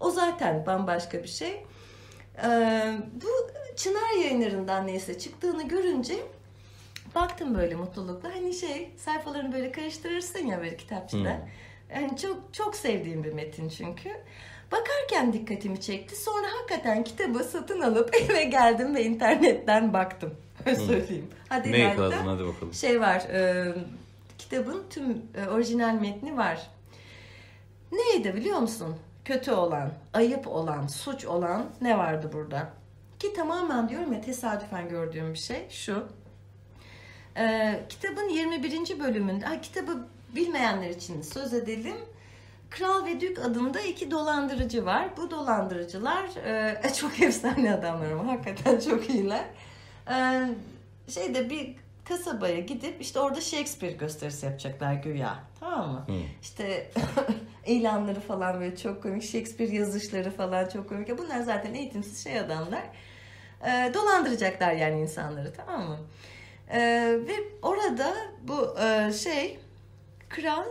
O 0.00 0.10
zaten 0.10 0.66
bambaşka 0.66 1.22
bir 1.22 1.28
şey. 1.28 1.64
Ee, 2.44 2.98
bu 3.22 3.28
Çınar 3.76 4.22
yayınlarından 4.22 4.86
neyse 4.86 5.18
çıktığını 5.18 5.68
görünce 5.68 6.14
baktım 7.14 7.54
böyle 7.54 7.74
mutlulukla. 7.74 8.34
Hani 8.34 8.54
şey 8.54 8.90
sayfalarını 8.96 9.52
böyle 9.52 9.72
karıştırırsın 9.72 10.46
ya 10.46 10.58
böyle 10.60 10.76
kitapçıda. 10.76 11.32
Hmm. 11.32 12.00
Yani 12.00 12.16
çok 12.16 12.54
çok 12.54 12.76
sevdiğim 12.76 13.24
bir 13.24 13.32
metin 13.32 13.68
çünkü. 13.68 14.10
Bakarken 14.72 15.32
dikkatimi 15.32 15.80
çekti. 15.80 16.16
Sonra 16.16 16.46
hakikaten 16.58 17.04
kitabı 17.04 17.44
satın 17.44 17.80
alıp 17.80 18.14
eve 18.20 18.44
geldim 18.44 18.94
ve 18.94 19.04
internetten 19.04 19.92
baktım. 19.92 20.34
Söyleyeyim. 20.64 21.26
Hadi 21.48 21.72
ne 21.72 21.78
yakaladın 21.78 22.26
hadi 22.26 22.46
bakalım. 22.46 22.74
Şey 22.74 23.00
var. 23.00 23.20
E, 23.20 23.74
kitabın 24.38 24.84
tüm 24.90 25.22
e, 25.34 25.48
orijinal 25.48 25.94
metni 25.94 26.36
var. 26.36 26.70
Neydi 27.92 28.34
biliyor 28.34 28.58
musun? 28.58 28.96
Kötü 29.24 29.52
olan, 29.52 29.90
ayıp 30.14 30.46
olan, 30.46 30.86
suç 30.86 31.24
olan 31.24 31.66
ne 31.80 31.98
vardı 31.98 32.30
burada? 32.32 32.70
Ki 33.18 33.32
tamamen 33.32 33.88
diyorum 33.88 34.12
ya 34.12 34.20
tesadüfen 34.20 34.88
gördüğüm 34.88 35.32
bir 35.32 35.38
şey 35.38 35.66
şu. 35.70 36.06
E, 37.36 37.80
kitabın 37.88 38.28
21. 38.28 39.00
bölümünde, 39.00 39.44
ha, 39.46 39.60
kitabı 39.60 40.06
bilmeyenler 40.34 40.90
için 40.90 41.22
söz 41.22 41.54
edelim. 41.54 41.96
Kral 42.70 43.06
ve 43.06 43.20
Dük 43.20 43.38
adında 43.38 43.80
iki 43.80 44.10
dolandırıcı 44.10 44.86
var. 44.86 45.08
Bu 45.16 45.30
dolandırıcılar 45.30 46.24
e, 46.84 46.92
çok 46.94 47.20
efsane 47.22 47.74
adamlar 47.74 48.10
ama 48.12 48.32
hakikaten 48.32 48.80
çok 48.90 49.10
iyiler. 49.10 49.44
Ee, 50.10 50.48
şeyde 51.08 51.50
bir 51.50 51.76
kasabaya 52.04 52.60
gidip 52.60 53.00
işte 53.00 53.20
orada 53.20 53.40
Shakespeare 53.40 53.92
gösterisi 53.92 54.46
yapacaklar 54.46 54.94
güya. 54.94 55.38
Tamam 55.60 55.90
mı? 55.92 56.04
Hı. 56.06 56.12
İşte 56.42 56.90
ilanları 57.66 58.20
falan 58.20 58.60
böyle 58.60 58.76
çok 58.76 59.02
komik. 59.02 59.22
Shakespeare 59.22 59.76
yazışları 59.76 60.30
falan 60.30 60.68
çok 60.68 60.88
komik. 60.88 61.18
Bunlar 61.18 61.40
zaten 61.40 61.74
eğitimsiz 61.74 62.24
şey 62.24 62.38
adamlar. 62.38 62.82
Ee, 63.66 63.90
dolandıracaklar 63.94 64.72
yani 64.72 65.00
insanları 65.00 65.52
tamam 65.52 65.88
mı? 65.88 65.98
Ee, 66.70 66.80
ve 67.28 67.34
orada 67.62 68.14
bu 68.42 68.78
e, 68.80 69.12
şey 69.12 69.58
kral 70.28 70.64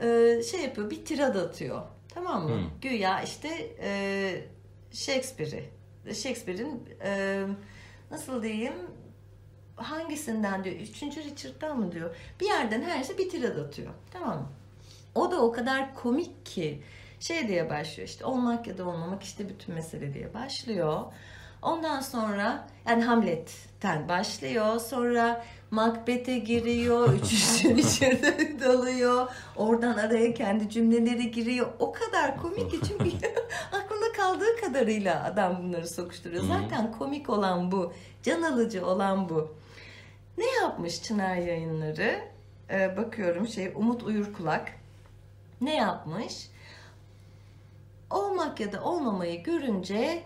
e, 0.00 0.42
şey 0.42 0.62
yapıyor 0.62 0.90
bir 0.90 1.04
tirad 1.04 1.34
atıyor. 1.34 1.82
Tamam 2.08 2.44
mı? 2.44 2.56
Hı. 2.56 2.60
Güya 2.80 3.22
işte 3.22 3.48
e, 3.80 4.44
Shakespeare'i 4.92 5.70
Shakespeare'in 6.14 6.88
e, 7.04 7.42
nasıl 8.10 8.42
diyeyim 8.42 8.74
hangisinden 9.76 10.64
diyor. 10.64 10.76
Üçüncü 10.76 11.24
Richard'dan 11.24 11.78
mı 11.78 11.92
diyor. 11.92 12.16
Bir 12.40 12.46
yerden 12.46 12.82
her 12.82 13.04
şey 13.04 13.18
bir 13.18 13.28
tirad 13.28 13.56
atıyor. 13.56 13.92
Tamam 14.12 14.38
mı? 14.38 14.48
O 15.14 15.30
da 15.30 15.42
o 15.42 15.52
kadar 15.52 15.94
komik 15.94 16.46
ki 16.46 16.82
şey 17.20 17.48
diye 17.48 17.70
başlıyor 17.70 18.08
işte 18.08 18.24
olmak 18.24 18.66
ya 18.66 18.78
da 18.78 18.88
olmamak 18.88 19.22
işte 19.22 19.48
bütün 19.48 19.74
mesele 19.74 20.14
diye 20.14 20.34
başlıyor. 20.34 21.02
Ondan 21.62 22.00
sonra 22.00 22.68
yani 22.88 23.04
Hamlet'ten 23.82 24.08
başlıyor. 24.08 24.80
Sonra 24.80 25.44
Macbeth'e 25.70 26.38
giriyor. 26.38 27.12
Üçüncü 27.22 27.76
Richard'a 27.76 28.60
dalıyor. 28.60 29.28
Oradan 29.56 29.98
araya 29.98 30.34
kendi 30.34 30.70
cümleleri 30.70 31.30
giriyor. 31.30 31.66
O 31.78 31.92
kadar 31.92 32.36
komik 32.36 32.70
ki 32.70 32.78
çünkü 32.88 33.04
aklında 33.72 34.12
kaldığı 34.16 34.60
kadarıyla 34.60 35.24
adam 35.24 35.62
bunları 35.62 35.88
sokuşturuyor. 35.88 36.44
Zaten 36.44 36.92
komik 36.92 37.30
olan 37.30 37.72
bu. 37.72 37.92
Can 38.22 38.42
alıcı 38.42 38.86
olan 38.86 39.28
bu. 39.28 39.54
Ne 40.38 40.46
yapmış 40.46 41.02
Çınar 41.02 41.36
Yayınları? 41.36 42.20
Ee, 42.70 42.96
bakıyorum 42.96 43.48
şey 43.48 43.72
Umut 43.74 44.02
Uyurkulak. 44.02 44.72
Ne 45.60 45.76
yapmış? 45.76 46.50
Olmak 48.10 48.60
ya 48.60 48.72
da 48.72 48.84
olmamayı 48.84 49.42
görünce 49.42 50.22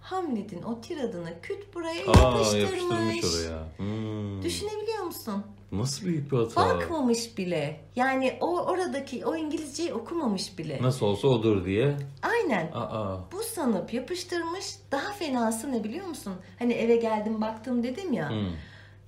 Hamlet'in 0.00 0.62
o 0.62 0.80
tiradını 0.80 1.40
küt 1.42 1.74
buraya 1.74 2.06
Aa 2.06 2.32
yapıştırmış. 2.32 2.62
yapıştırmış 2.62 3.24
oraya. 3.24 3.66
Hmm. 3.76 4.42
Düşünebiliyor 4.42 5.02
musun? 5.04 5.44
Nasıl 5.72 6.06
büyük 6.06 6.32
bir 6.32 6.36
hata. 6.36 6.56
Bakmamış 6.60 7.38
bile. 7.38 7.80
Yani 7.96 8.38
o 8.40 8.60
oradaki 8.60 9.26
o 9.26 9.36
İngilizceyi 9.36 9.94
okumamış 9.94 10.58
bile. 10.58 10.78
Nasıl 10.82 11.06
olsa 11.06 11.28
odur 11.28 11.64
diye. 11.64 11.96
Aynen. 12.22 12.70
Aa. 12.74 13.16
Bu 13.32 13.42
sanıp 13.42 13.94
yapıştırmış. 13.94 14.66
Daha 14.92 15.12
fenası 15.12 15.72
ne 15.72 15.84
biliyor 15.84 16.06
musun? 16.06 16.32
Hani 16.58 16.72
eve 16.72 16.96
geldim 16.96 17.40
baktım 17.40 17.82
dedim 17.82 18.12
ya. 18.12 18.30
Hmm. 18.30 18.52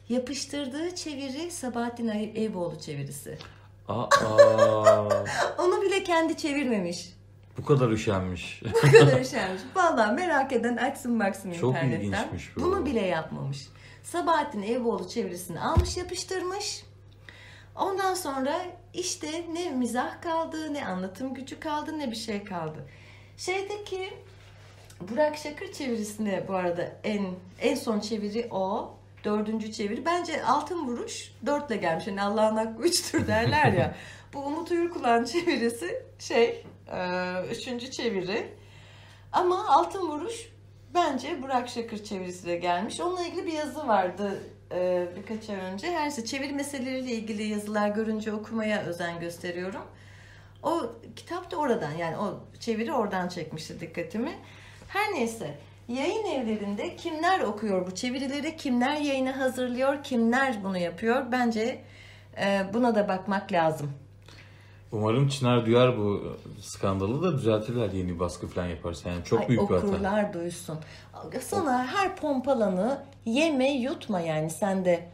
Yapıştırdığı 0.08 0.94
çeviri 0.94 1.50
Sabahattin 1.50 2.08
Eyüboğlu 2.08 2.78
çevirisi. 2.80 3.38
Aa. 3.88 4.08
Onu 5.58 5.82
bile 5.82 6.04
kendi 6.04 6.36
çevirmemiş. 6.36 7.12
Bu 7.58 7.64
kadar 7.64 7.88
üşenmiş. 7.90 8.62
Bu 8.74 8.80
kadar 8.80 9.20
üşenmiş. 9.20 9.62
Vallahi 9.74 10.14
merak 10.14 10.52
eden 10.52 10.76
açsın 10.76 11.20
baksın 11.20 11.52
Çok 11.52 11.70
internetten. 11.70 12.00
ilginçmiş 12.00 12.56
bu. 12.56 12.60
Bunu 12.62 12.86
bile 12.86 13.00
yapmamış. 13.06 13.68
Sabahattin 14.02 14.62
Eyüboğlu 14.62 15.08
çevirisini 15.08 15.60
almış 15.60 15.96
yapıştırmış. 15.96 16.84
Ondan 17.76 18.14
sonra 18.14 18.60
işte 18.94 19.28
ne 19.52 19.70
mizah 19.70 20.22
kaldı, 20.22 20.74
ne 20.74 20.86
anlatım 20.86 21.34
gücü 21.34 21.60
kaldı, 21.60 21.98
ne 21.98 22.10
bir 22.10 22.16
şey 22.16 22.44
kaldı. 22.44 22.86
Şeydeki 23.36 24.14
Burak 25.10 25.36
Şakır 25.36 25.72
çevirisine 25.72 26.44
bu 26.48 26.54
arada 26.54 26.92
en 27.04 27.26
en 27.60 27.74
son 27.74 28.00
çeviri 28.00 28.48
o. 28.50 28.94
Dördüncü 29.24 29.72
çeviri. 29.72 30.04
Bence 30.04 30.44
altın 30.44 30.86
vuruş 30.86 31.32
dörtle 31.46 31.76
gelmiş. 31.76 32.06
Hani 32.06 32.22
Allah'ın 32.22 32.56
hakkı 32.56 32.82
üçtür 32.82 33.26
derler 33.26 33.72
ya. 33.72 33.94
bu 34.32 34.38
Umut 34.38 34.70
Uyurkulağ'ın 34.70 35.24
çevirisi 35.24 36.02
şey 36.18 36.64
üçüncü 37.50 37.90
çeviri. 37.90 38.54
Ama 39.32 39.68
altın 39.68 40.08
vuruş 40.08 40.48
bence 40.94 41.42
Burak 41.42 41.68
Şakır 41.68 42.04
çevirisiyle 42.04 42.56
gelmiş. 42.56 43.00
Onunla 43.00 43.22
ilgili 43.22 43.46
bir 43.46 43.52
yazı 43.52 43.88
vardı 43.88 44.42
e, 44.72 45.06
birkaç 45.16 45.50
ay 45.50 45.56
önce. 45.56 45.90
Her 45.90 46.02
neyse 46.02 46.24
çeviri 46.24 46.52
meseleleriyle 46.52 47.12
ilgili 47.12 47.42
yazılar 47.42 47.88
görünce 47.88 48.32
okumaya 48.32 48.82
özen 48.82 49.20
gösteriyorum. 49.20 49.82
O 50.62 50.92
kitap 51.16 51.50
da 51.50 51.56
oradan 51.56 51.92
yani 51.92 52.16
o 52.16 52.40
çeviri 52.60 52.92
oradan 52.92 53.28
çekmişti 53.28 53.80
dikkatimi. 53.80 54.32
Her 54.88 55.12
neyse 55.14 55.58
yayın 55.88 56.26
evlerinde 56.26 56.96
kimler 56.96 57.40
okuyor 57.40 57.86
bu 57.86 57.94
çevirileri, 57.94 58.56
kimler 58.56 58.96
yayını 58.96 59.30
hazırlıyor, 59.30 60.02
kimler 60.02 60.64
bunu 60.64 60.78
yapıyor 60.78 61.32
bence 61.32 61.84
e, 62.40 62.60
buna 62.74 62.94
da 62.94 63.08
bakmak 63.08 63.52
lazım. 63.52 63.92
Umarım 64.92 65.28
Çınar 65.28 65.66
duyar 65.66 65.98
bu 65.98 66.36
skandalı 66.60 67.22
da 67.22 67.38
düzeltirler 67.38 67.90
yeni 67.92 68.18
baskı 68.18 68.46
falan 68.48 68.66
yaparsa. 68.66 69.08
Yani 69.08 69.24
çok 69.24 69.40
Ay, 69.40 69.48
büyük 69.48 69.70
bir 69.70 69.74
hata. 69.74 69.86
okurlar 69.86 70.32
duysun. 70.32 70.78
Sana 71.40 71.86
her 71.86 72.16
pompalanı 72.16 73.02
yeme 73.24 73.70
yutma 73.72 74.20
yani 74.20 74.50
sen 74.50 74.84
de. 74.84 75.08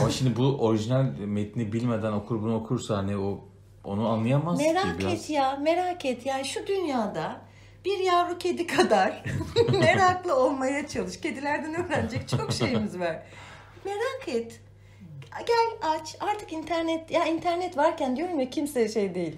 Ama 0.00 0.10
şimdi 0.10 0.36
bu 0.36 0.56
orijinal 0.60 1.02
metni 1.18 1.72
bilmeden 1.72 2.12
okur 2.12 2.42
bunu 2.42 2.54
okursa 2.56 2.96
hani 2.96 3.16
o 3.16 3.44
onu 3.84 4.08
anlayamaz 4.08 4.58
Merak 4.60 4.82
ki 4.82 4.98
biraz. 4.98 5.12
et 5.12 5.30
ya 5.30 5.56
merak 5.56 6.04
et 6.04 6.26
yani 6.26 6.44
şu 6.44 6.66
dünyada 6.66 7.40
bir 7.84 7.98
yavru 7.98 8.38
kedi 8.38 8.66
kadar 8.66 9.22
meraklı 9.72 10.36
olmaya 10.36 10.88
çalış. 10.88 11.20
Kedilerden 11.20 11.74
öğrenecek 11.86 12.28
çok 12.28 12.52
şeyimiz 12.52 12.98
var. 13.00 13.22
Merak 13.84 14.28
et. 14.28 14.60
Gel 15.46 15.90
aç 15.90 16.16
artık 16.20 16.52
internet 16.52 17.10
ya 17.10 17.24
internet 17.24 17.76
varken 17.76 18.16
diyorum 18.16 18.40
ya 18.40 18.50
kimse 18.50 18.88
şey 18.88 19.14
değil. 19.14 19.36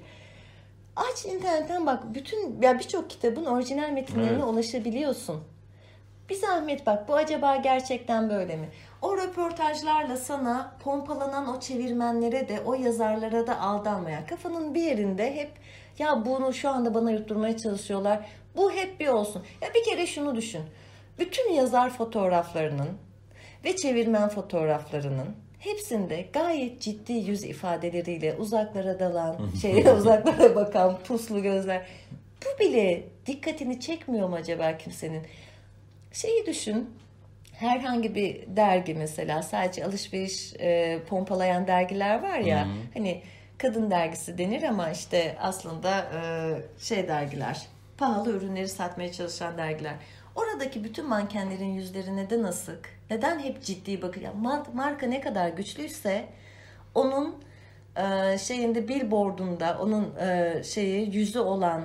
Aç 0.96 1.24
internetten 1.26 1.86
bak 1.86 2.14
bütün 2.14 2.62
ya 2.62 2.78
birçok 2.78 3.10
kitabın 3.10 3.44
orijinal 3.44 3.90
metinlerine 3.90 4.32
Evet. 4.32 4.44
ulaşabiliyorsun. 4.44 5.42
Bir 6.28 6.34
zahmet 6.34 6.86
bak 6.86 7.08
bu 7.08 7.14
acaba 7.14 7.56
gerçekten 7.56 8.30
böyle 8.30 8.56
mi? 8.56 8.68
O 9.02 9.16
röportajlarla 9.16 10.16
sana 10.16 10.72
pompalanan 10.84 11.56
o 11.56 11.60
çevirmenlere 11.60 12.48
de 12.48 12.60
o 12.66 12.74
yazarlara 12.74 13.46
da 13.46 13.60
aldanmaya. 13.60 14.26
Kafanın 14.26 14.74
bir 14.74 14.82
yerinde 14.82 15.34
hep 15.34 15.50
ya 15.98 16.26
bunu 16.26 16.52
şu 16.54 16.68
anda 16.68 16.94
bana 16.94 17.10
yutturmaya 17.10 17.56
çalışıyorlar. 17.56 18.20
Bu 18.56 18.72
hep 18.72 19.00
bir 19.00 19.08
olsun. 19.08 19.42
Ya 19.60 19.68
bir 19.74 19.84
kere 19.84 20.06
şunu 20.06 20.36
düşün. 20.36 20.62
Bütün 21.18 21.52
yazar 21.52 21.90
fotoğraflarının 21.90 22.88
ve 23.64 23.76
çevirmen 23.76 24.28
fotoğraflarının 24.28 25.36
hepsinde 25.58 26.26
gayet 26.32 26.80
ciddi 26.80 27.12
yüz 27.12 27.44
ifadeleriyle 27.44 28.34
uzaklara 28.34 28.98
dalan, 29.00 29.50
şeye 29.62 29.92
uzaklara 29.98 30.54
bakan 30.54 30.98
puslu 30.98 31.42
gözler. 31.42 31.86
Bu 32.44 32.60
bile 32.60 33.04
dikkatini 33.26 33.80
çekmiyor 33.80 34.28
mu 34.28 34.34
acaba 34.36 34.76
kimsenin? 34.76 35.22
Şeyi 36.12 36.46
düşün. 36.46 36.90
Herhangi 37.52 38.14
bir 38.14 38.56
dergi 38.56 38.94
mesela 38.94 39.42
sadece 39.42 39.84
alışveriş 39.84 40.54
e, 40.60 40.98
pompalayan 41.08 41.66
dergiler 41.66 42.22
var 42.22 42.38
ya. 42.38 42.66
Hı 42.66 42.70
hı. 42.70 42.74
Hani 42.94 43.22
kadın 43.58 43.90
dergisi 43.90 44.38
denir 44.38 44.62
ama 44.62 44.90
işte 44.90 45.36
aslında 45.40 45.98
e, 45.98 46.20
şey 46.82 47.08
dergiler. 47.08 47.66
Pahalı 47.98 48.30
ürünleri 48.30 48.68
satmaya 48.68 49.12
çalışan 49.12 49.58
dergiler. 49.58 49.94
Oradaki 50.34 50.84
bütün 50.84 51.08
mankenlerin 51.08 51.74
yüzleri 51.74 52.16
neden 52.16 52.42
asık? 52.42 52.97
Neden 53.10 53.38
hep 53.38 53.62
ciddi 53.62 54.02
bakıyor? 54.02 54.32
Mar- 54.42 54.74
marka 54.74 55.06
ne 55.06 55.20
kadar 55.20 55.48
güçlüyse 55.48 56.26
onun 56.94 57.34
e, 57.96 58.38
şeyinde 58.38 58.88
billboardunda 58.88 59.78
onun 59.82 60.14
e, 60.20 60.62
şeyi 60.64 61.16
yüzü 61.16 61.38
olan 61.38 61.84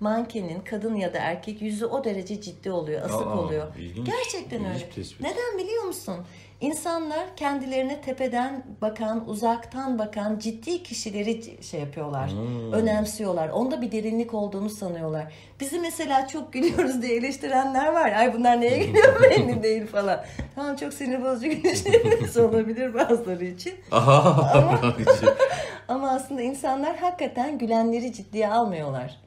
mankenin 0.00 0.60
kadın 0.60 0.94
ya 0.94 1.14
da 1.14 1.18
erkek 1.18 1.62
yüzü 1.62 1.84
o 1.86 2.04
derece 2.04 2.40
ciddi 2.40 2.70
oluyor, 2.70 3.02
asık 3.02 3.26
Aa, 3.26 3.38
oluyor. 3.40 3.76
ilginç. 3.76 4.06
Gerçekten 4.06 4.60
İlginç 4.60 4.74
öyle. 4.82 4.90
tespit. 4.90 5.20
Neden 5.20 5.58
biliyor 5.58 5.82
musun? 5.84 6.16
İnsanlar 6.60 7.36
kendilerine 7.36 8.00
tepeden 8.00 8.64
bakan, 8.82 9.28
uzaktan 9.28 9.98
bakan 9.98 10.38
ciddi 10.38 10.82
kişileri 10.82 11.62
şey 11.62 11.80
yapıyorlar. 11.80 12.30
Hmm. 12.30 12.72
Önemsiyorlar. 12.72 13.48
Onda 13.48 13.82
bir 13.82 13.92
derinlik 13.92 14.34
olduğunu 14.34 14.70
sanıyorlar. 14.70 15.32
Bizi 15.60 15.78
mesela 15.80 16.28
çok 16.28 16.52
gülüyoruz 16.52 17.02
diye 17.02 17.16
eleştirenler 17.16 17.92
var. 17.92 18.12
Ay 18.12 18.34
bunlar 18.34 18.60
neye 18.60 18.78
gülüyor 18.86 19.22
belli 19.30 19.62
değil 19.62 19.86
falan. 19.86 20.24
Tamam 20.54 20.76
çok 20.76 20.92
sinir 20.94 21.22
bozucu 21.22 21.48
gülüşlerimiz 21.48 22.36
olabilir 22.36 22.94
bazıları 22.94 23.44
için. 23.44 23.74
Aha. 23.92 24.94
Ama 25.88 26.10
aslında 26.10 26.42
insanlar 26.42 26.96
hakikaten 26.96 27.58
gülenleri 27.58 28.12
ciddiye 28.12 28.48
almıyorlar. 28.48 29.20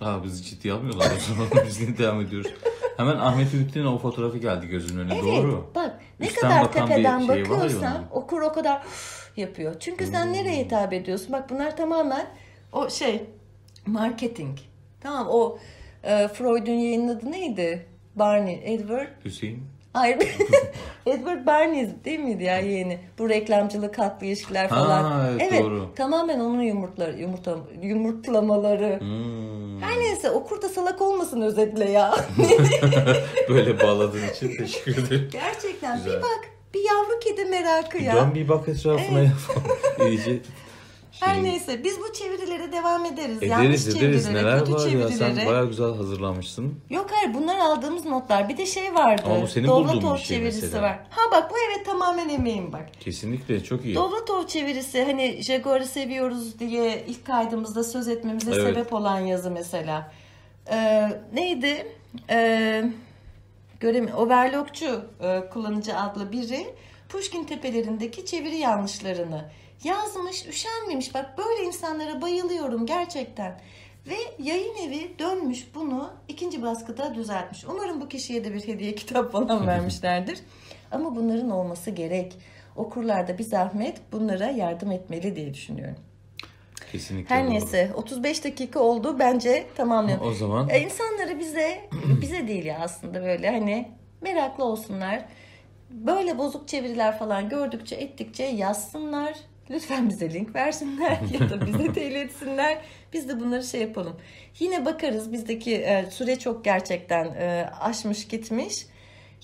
Aa 0.00 0.24
bizi 0.24 0.44
ciddiye 0.44 0.74
almıyorlar 0.74 1.06
o 1.16 1.34
zaman 1.34 1.66
biz 1.66 1.80
yine 1.80 1.98
devam 1.98 2.20
ediyoruz. 2.20 2.52
Hemen 2.96 3.16
Ahmet 3.16 3.54
Ümit'in 3.54 3.84
o 3.84 3.98
fotoğrafı 3.98 4.38
geldi 4.38 4.66
gözümün 4.66 5.00
önüne. 5.00 5.14
Evet 5.14 5.24
Doğru. 5.24 5.70
bak 5.74 6.00
ne 6.20 6.26
Üstten 6.26 6.50
kadar 6.50 6.68
bir 6.68 6.72
tepeden 6.72 7.18
şey 7.20 7.28
bakıyorsan 7.28 8.04
okur 8.10 8.42
o 8.42 8.52
kadar 8.52 8.82
yapıyor. 9.36 9.76
Çünkü 9.80 10.06
sen 10.06 10.32
nereye 10.32 10.64
hitap 10.64 10.92
ediyorsun? 10.92 11.32
Bak 11.32 11.50
bunlar 11.50 11.76
tamamen 11.76 12.26
o 12.72 12.90
şey 12.90 13.24
marketing. 13.86 14.58
Tamam 15.00 15.26
o 15.30 15.58
e, 16.04 16.28
Freud'un 16.28 16.72
yayınladığı 16.72 17.32
neydi? 17.32 17.86
Barney, 18.14 18.60
Edward. 18.64 19.08
Hüseyin. 19.24 19.75
Hayır. 19.96 20.18
Edward 21.06 21.46
Bernays 21.46 21.88
değil 22.04 22.18
miydi 22.18 22.44
ya 22.44 22.58
yeğeni? 22.58 22.98
Bu 23.18 23.28
reklamcılık, 23.28 23.98
haklı 23.98 24.26
ilişkiler 24.26 24.68
falan. 24.68 25.04
Ha, 25.04 25.30
evet, 25.40 25.62
doğru. 25.62 25.94
Tamamen 25.96 26.40
onun 26.40 26.62
yumurtları, 26.62 27.18
yumurta, 27.18 27.56
yumurtlamaları. 27.82 29.00
Hmm. 29.00 29.80
Her 29.80 29.98
neyse 29.98 30.30
okur 30.30 30.62
da 30.62 30.68
salak 30.68 31.02
olmasın 31.02 31.40
özetle 31.40 31.90
ya. 31.90 32.14
Böyle 33.48 33.82
bağladığın 33.82 34.28
için 34.34 34.56
teşekkür 34.56 35.06
ederim. 35.06 35.28
Gerçekten 35.32 35.96
Güzel. 35.96 36.12
bir 36.12 36.22
bak 36.22 36.40
bir 36.74 36.84
yavru 36.84 37.18
kedi 37.20 37.44
merakı 37.44 38.02
ya. 38.02 38.14
Dön 38.14 38.34
bir 38.34 38.48
bak 38.48 38.68
etrafına 38.68 39.20
ya. 39.20 39.32
İyice 40.08 40.38
Her 41.20 41.34
şey- 41.34 41.42
neyse 41.44 41.84
biz 41.84 41.98
bu 42.00 42.12
çevirilere 42.12 42.72
devam 42.72 43.04
ederiz. 43.04 43.36
Ederiz 43.38 43.50
Yanlış 43.50 43.82
ederiz 43.86 43.94
çevirilere, 44.24 44.34
neler 44.34 44.58
kötü 44.58 44.72
var 44.74 44.78
ya 44.78 44.90
çevirilere. 44.90 45.12
sen 45.36 45.46
baya 45.46 45.64
güzel 45.64 45.94
hazırlamışsın. 45.94 46.80
Yok 46.90 47.06
hayır 47.10 47.34
bunlar 47.34 47.58
aldığımız 47.58 48.04
notlar. 48.04 48.48
Bir 48.48 48.56
de 48.56 48.66
şey 48.66 48.94
vardı. 48.94 49.22
Ama 49.26 49.42
bu 49.42 49.46
senin 49.46 49.68
bulduğun 49.68 49.88
Dovlatov 49.88 50.14
bir 50.14 50.18
şey 50.20 50.36
çevirisi 50.38 50.62
mesela. 50.62 50.82
var. 50.82 50.98
Ha 51.10 51.20
bak 51.32 51.50
bu 51.50 51.54
evet 51.68 51.86
tamamen 51.86 52.28
emeğim 52.28 52.72
bak. 52.72 52.86
Kesinlikle 53.00 53.64
çok 53.64 53.84
iyi. 53.84 53.94
Dovlatov 53.94 54.46
çevirisi 54.46 55.04
hani 55.04 55.42
Jaguar'ı 55.42 55.86
seviyoruz 55.86 56.58
diye 56.58 57.04
ilk 57.06 57.24
kaydımızda 57.26 57.84
söz 57.84 58.08
etmemize 58.08 58.50
Evet. 58.54 58.62
sebep 58.74 58.92
olan 58.92 59.18
yazı 59.20 59.50
mesela. 59.50 60.12
Ee, 60.70 61.08
neydi? 61.32 61.86
Ee, 62.30 62.84
göremi 63.80 64.14
Overlockçu 64.14 65.00
e, 65.20 65.40
kullanıcı 65.52 65.96
adlı 65.98 66.32
biri 66.32 66.66
Pushkin 67.08 67.44
tepelerindeki 67.44 68.26
çeviri 68.26 68.56
yanlışlarını 68.56 69.44
yazmış, 69.84 70.46
üşenmemiş. 70.46 71.14
Bak 71.14 71.38
böyle 71.38 71.62
insanlara 71.66 72.22
bayılıyorum 72.22 72.86
gerçekten. 72.86 73.60
Ve 74.06 74.16
yayın 74.38 74.74
evi 74.76 75.18
dönmüş 75.18 75.66
bunu 75.74 76.10
ikinci 76.28 76.62
baskıda 76.62 77.14
düzeltmiş. 77.14 77.64
Umarım 77.64 78.00
bu 78.00 78.08
kişiye 78.08 78.44
de 78.44 78.54
bir 78.54 78.68
hediye 78.68 78.94
kitap 78.94 79.32
falan 79.32 79.66
vermişlerdir. 79.66 80.38
Ama 80.92 81.16
bunların 81.16 81.50
olması 81.50 81.90
gerek. 81.90 82.36
Okurlar 82.76 83.28
da 83.28 83.38
bir 83.38 83.44
zahmet 83.44 83.98
bunlara 84.12 84.46
yardım 84.50 84.92
etmeli 84.92 85.36
diye 85.36 85.54
düşünüyorum. 85.54 85.96
Kesinlikle 86.92 87.34
Her 87.34 87.42
doğru. 87.44 87.50
neyse 87.50 87.90
35 87.94 88.44
dakika 88.44 88.80
oldu 88.80 89.16
bence 89.18 89.66
tamamlayalım. 89.76 90.26
O 90.26 90.32
zaman 90.32 90.68
E, 90.68 90.80
insanları 90.80 91.38
bize 91.38 91.80
bize 92.20 92.48
değil 92.48 92.64
ya 92.64 92.78
aslında 92.80 93.22
böyle 93.22 93.50
hani 93.50 93.88
meraklı 94.20 94.64
olsunlar. 94.64 95.24
Böyle 95.90 96.38
bozuk 96.38 96.68
çeviriler 96.68 97.18
falan 97.18 97.48
gördükçe 97.48 97.94
ettikçe 97.96 98.42
yazsınlar. 98.44 99.34
Lütfen 99.70 100.08
bize 100.08 100.32
link 100.34 100.54
versinler 100.54 101.18
ya 101.40 101.50
da 101.50 101.66
bize 101.66 101.94
de 101.94 102.06
iletsinler. 102.10 102.78
Biz 103.12 103.28
de 103.28 103.40
bunları 103.40 103.62
şey 103.64 103.80
yapalım. 103.80 104.16
Yine 104.58 104.84
bakarız 104.84 105.32
bizdeki 105.32 105.74
e, 105.74 106.06
süre 106.10 106.38
çok 106.38 106.64
gerçekten 106.64 107.24
e, 107.24 107.70
aşmış 107.80 108.28
gitmiş. 108.28 108.86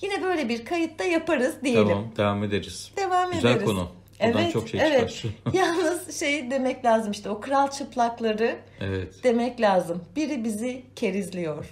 Yine 0.01 0.23
böyle 0.23 0.49
bir 0.49 0.65
kayıtta 0.65 1.03
yaparız 1.03 1.55
diyelim. 1.63 1.87
tamam 1.87 2.05
devam 2.17 2.43
ederiz. 2.43 2.91
Devam 2.97 3.31
Güzel 3.31 3.49
ederiz. 3.51 3.65
konu. 3.65 3.91
Buradan 4.23 4.41
Evet, 4.41 4.53
çok 4.53 4.69
şey 4.69 4.81
evet. 4.83 5.11
çıkar. 5.11 5.31
Yalnız 5.53 6.19
şey 6.19 6.51
demek 6.51 6.85
lazım 6.85 7.11
işte 7.11 7.29
o 7.29 7.41
kral 7.41 7.71
çıplakları 7.71 8.55
evet. 8.81 9.13
demek 9.23 9.61
lazım. 9.61 10.03
Biri 10.15 10.43
bizi 10.43 10.83
kerizliyor. 10.95 11.65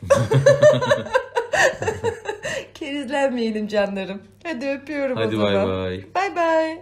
Kerizlenmeyelim 2.73 3.67
canlarım. 3.67 4.21
Hadi 4.43 4.69
öpüyorum 4.69 5.17
o 5.17 5.21
Hadi 5.21 5.35
zaman. 5.35 5.53
bay 5.53 5.67
bay. 5.67 6.03
Bay 6.15 6.35
bay. 6.35 6.81